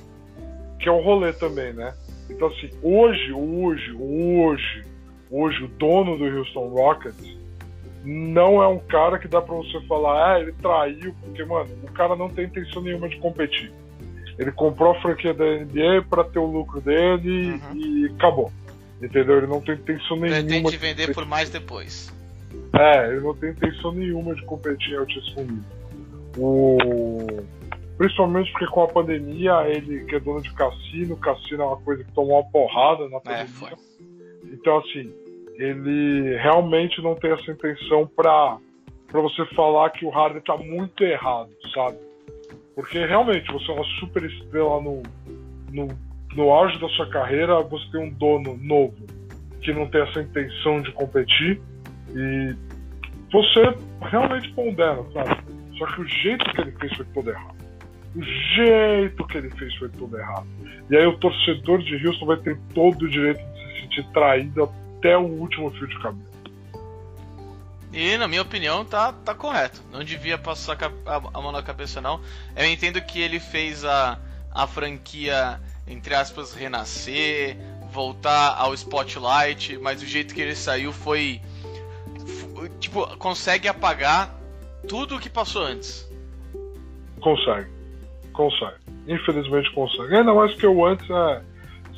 [0.78, 1.94] que é um rolê também, né?
[2.28, 4.84] Então, assim, hoje, hoje, hoje,
[5.30, 7.36] hoje, o dono do Houston Rockets
[8.04, 11.92] não é um cara que dá pra você falar, ah, ele traiu, porque, mano, o
[11.92, 13.72] cara não tem intenção nenhuma de competir.
[14.38, 17.76] Ele comprou a franquia da NBA para ter o lucro dele uhum.
[17.76, 18.52] e acabou.
[19.00, 19.38] Entendeu?
[19.38, 20.40] Ele não tem intenção nenhuma.
[20.40, 22.12] Pretende de vender por mais depois.
[22.72, 25.64] É, ele não tem intenção nenhuma de competir em altíssimo nível.
[26.36, 27.44] O
[27.96, 32.02] Principalmente porque com a pandemia, ele que é dono de cassino, cassino é uma coisa
[32.02, 33.68] que tomou uma porrada na é, pandemia.
[33.70, 35.12] É, então, assim,
[35.56, 38.58] ele realmente não tem essa intenção pra
[39.12, 41.96] você falar que o Harden tá muito errado, sabe?
[42.74, 45.02] Porque realmente, você é uma super estrela no,
[45.70, 45.88] no,
[46.34, 48.96] no auge da sua carreira, você tem um dono novo
[49.62, 51.60] que não tem essa intenção de competir
[52.14, 52.54] e
[53.32, 55.36] você realmente pondera, sabe?
[55.78, 57.56] Só que o jeito que ele fez foi todo errado
[58.14, 60.46] O jeito que ele fez foi tudo errado.
[60.88, 64.70] E aí o torcedor de Houston vai ter todo o direito de se sentir traído
[64.98, 66.33] até o último fio de cabelo.
[67.94, 69.80] E na minha opinião tá, tá correto.
[69.92, 70.76] Não devia passar
[71.06, 72.20] a, mão na cabeça não.
[72.56, 74.18] Eu entendo que ele fez a,
[74.50, 77.56] a franquia, entre aspas, renascer,
[77.92, 81.40] voltar ao spotlight, mas o jeito que ele saiu foi.
[82.80, 84.34] Tipo, consegue apagar
[84.88, 86.04] tudo o que passou antes.
[87.20, 87.70] Consegue.
[88.32, 88.78] Consegue.
[89.06, 90.16] Infelizmente consegue.
[90.16, 91.42] Ainda mais que o antes é,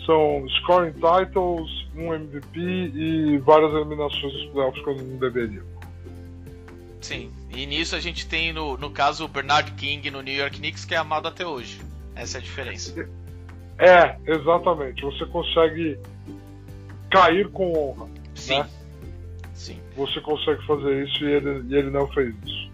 [0.04, 5.75] são scoring titles, um MVP e várias eliminações dos playoffs quando não deveria.
[7.06, 7.32] Sim.
[7.50, 10.84] E nisso a gente tem, no, no caso, o Bernard King no New York Knicks,
[10.84, 11.80] que é amado até hoje.
[12.16, 13.08] Essa é a diferença.
[13.78, 15.02] É, exatamente.
[15.02, 15.98] Você consegue
[17.10, 18.08] cair com honra.
[18.34, 18.58] Sim.
[18.58, 18.70] Né?
[19.54, 19.80] Sim.
[19.96, 22.70] Você consegue fazer isso e ele, e ele não fez isso.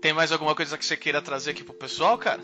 [0.00, 2.40] Tem mais alguma coisa que você queira trazer aqui pro pessoal, cara?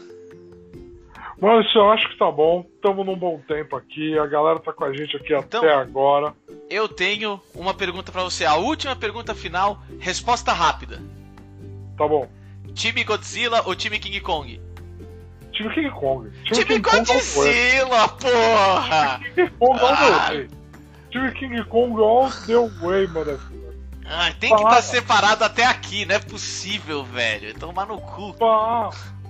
[1.40, 2.66] Mas eu acho que tá bom.
[2.74, 4.18] Estamos num bom tempo aqui.
[4.18, 6.34] A galera tá com a gente aqui então, até agora.
[6.68, 8.44] Eu tenho uma pergunta para você.
[8.44, 11.00] A última pergunta final, resposta rápida.
[11.96, 12.28] Tá bom.
[12.74, 14.60] Time Godzilla ou time King Kong?
[15.52, 16.30] Time King Kong.
[16.44, 19.18] Time, time King Godzilla, Kong porra!
[19.18, 20.48] Time King Kong all the way.
[21.10, 23.58] Time King Kong all the way, motherfucker.
[24.10, 27.52] Ah, tem que estar tá separado até aqui, não é possível, velho.
[27.58, 28.34] Tomar no cu.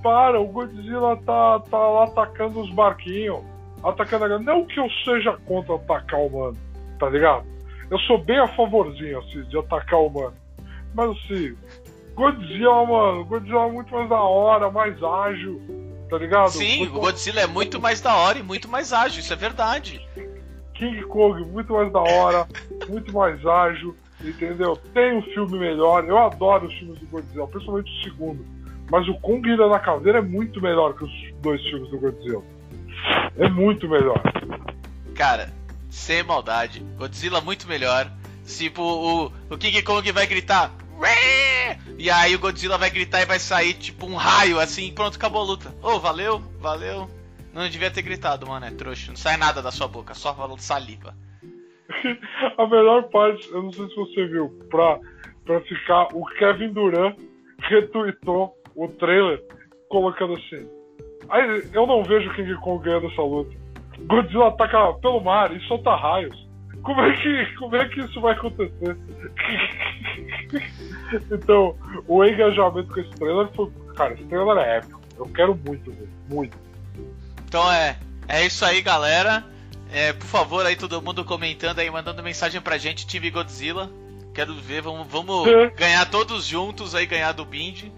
[0.03, 3.41] Para, o Godzilla tá, tá lá atacando os barquinhos,
[3.83, 6.57] atacando a Não que eu seja contra atacar o humano,
[6.99, 7.45] tá ligado?
[7.91, 10.35] Eu sou bem a favorzinho, assim, de atacar o humano.
[10.95, 11.57] Mas assim,
[12.15, 15.61] Godzilla, mano, Godzilla é muito mais da hora, mais ágil,
[16.11, 16.51] tá ligado?
[16.51, 19.37] Sim, muito o Godzilla é muito mais da hora e muito mais ágil, isso é
[19.37, 20.07] verdade.
[20.75, 22.47] King Kong, muito mais da hora,
[22.89, 24.77] muito mais ágil, entendeu?
[24.93, 28.58] Tem um filme melhor, eu adoro os filmes do Godzilla, principalmente o segundo
[28.91, 32.43] mas o Kong Ilha da Caveira é muito melhor que os dois filmes do Godzilla.
[33.37, 34.21] É muito melhor.
[35.15, 35.53] Cara,
[35.91, 36.81] sem maldade.
[36.97, 38.11] Godzilla muito melhor.
[38.47, 40.73] Tipo, o, o King Kong vai gritar.
[41.99, 45.43] E aí o Godzilla vai gritar e vai sair tipo um raio assim, pronto, acabou
[45.43, 45.75] a luta.
[45.83, 47.09] Oh, valeu, valeu.
[47.53, 49.11] Não devia ter gritado, mano, é trouxa.
[49.11, 51.15] Não sai nada da sua boca, só saliva.
[52.57, 54.99] a melhor parte, eu não sei se você viu, pra,
[55.45, 57.17] pra ficar, o Kevin Durant
[57.63, 59.43] retweetou o trailer
[59.89, 60.69] colocando assim.
[61.29, 63.55] Aí eu não vejo King Kong ganhando essa luta.
[64.07, 66.49] Godzilla ataca pelo mar e solta raios.
[66.83, 68.97] Como é que, como é que isso vai acontecer?
[71.33, 71.77] então,
[72.07, 73.71] o engajamento com esse trailer foi.
[73.97, 75.01] Cara, esse trailer é épico.
[75.19, 75.93] Eu quero muito.
[76.29, 76.57] Muito.
[77.47, 77.99] Então é.
[78.29, 79.45] É isso aí, galera.
[79.91, 83.91] É, por favor, aí todo mundo comentando aí, mandando mensagem pra gente, TV Godzilla.
[84.35, 85.71] Quero ver, vamos, vamos é.
[85.71, 87.91] ganhar todos juntos aí, ganhar do Bind.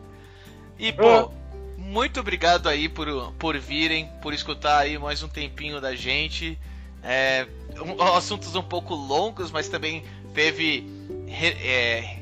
[0.80, 1.30] E, pô,
[1.76, 6.58] muito obrigado aí por, por virem, por escutar aí mais um tempinho da gente.
[7.02, 10.02] É, um, assuntos um pouco longos, mas também
[10.32, 10.86] teve
[11.28, 12.20] é,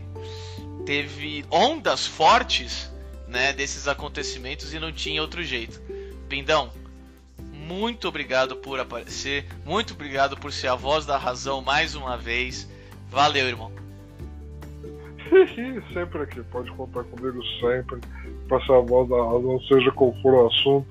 [0.84, 2.90] teve ondas fortes
[3.28, 5.80] né, desses acontecimentos e não tinha outro jeito.
[6.28, 6.72] Bindão,
[7.52, 12.68] muito obrigado por aparecer, muito obrigado por ser a voz da razão mais uma vez.
[13.08, 13.70] Valeu, irmão.
[15.92, 18.00] Sempre aqui, pode contar comigo sempre
[18.48, 20.86] passar a voz da razão, seja qual for o assunto,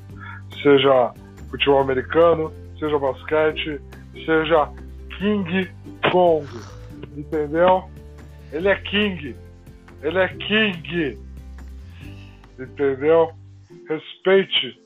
[0.61, 1.13] seja
[1.49, 3.81] futebol americano, seja basquete,
[4.13, 4.71] seja
[5.17, 5.71] King
[6.11, 6.47] Kong,
[7.15, 7.89] entendeu?
[8.51, 9.35] Ele é King,
[10.01, 11.17] ele é King,
[12.59, 13.31] entendeu?
[13.89, 14.79] Respeite,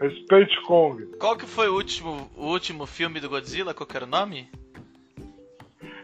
[0.00, 1.04] respeite Kong.
[1.18, 3.74] Qual que foi o último, o último filme do Godzilla?
[3.74, 4.48] Qual era o nome?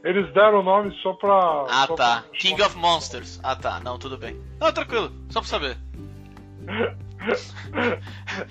[0.02, 1.66] Eles deram o nome só pra.
[1.68, 2.22] Ah só tá.
[2.22, 2.38] Pra...
[2.38, 3.40] King of Monsters.
[3.42, 4.40] Ah tá, não, tudo bem.
[4.58, 5.76] Não, tranquilo, só pra saber.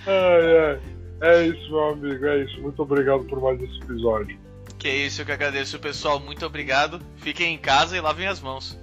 [0.08, 1.00] ai, ai.
[1.22, 2.62] É isso, meu amigo, é isso.
[2.62, 4.40] Muito obrigado por mais esse episódio.
[4.78, 6.20] Que isso, eu que agradeço, pessoal.
[6.20, 7.02] Muito obrigado.
[7.18, 8.80] Fiquem em casa e lavem as mãos.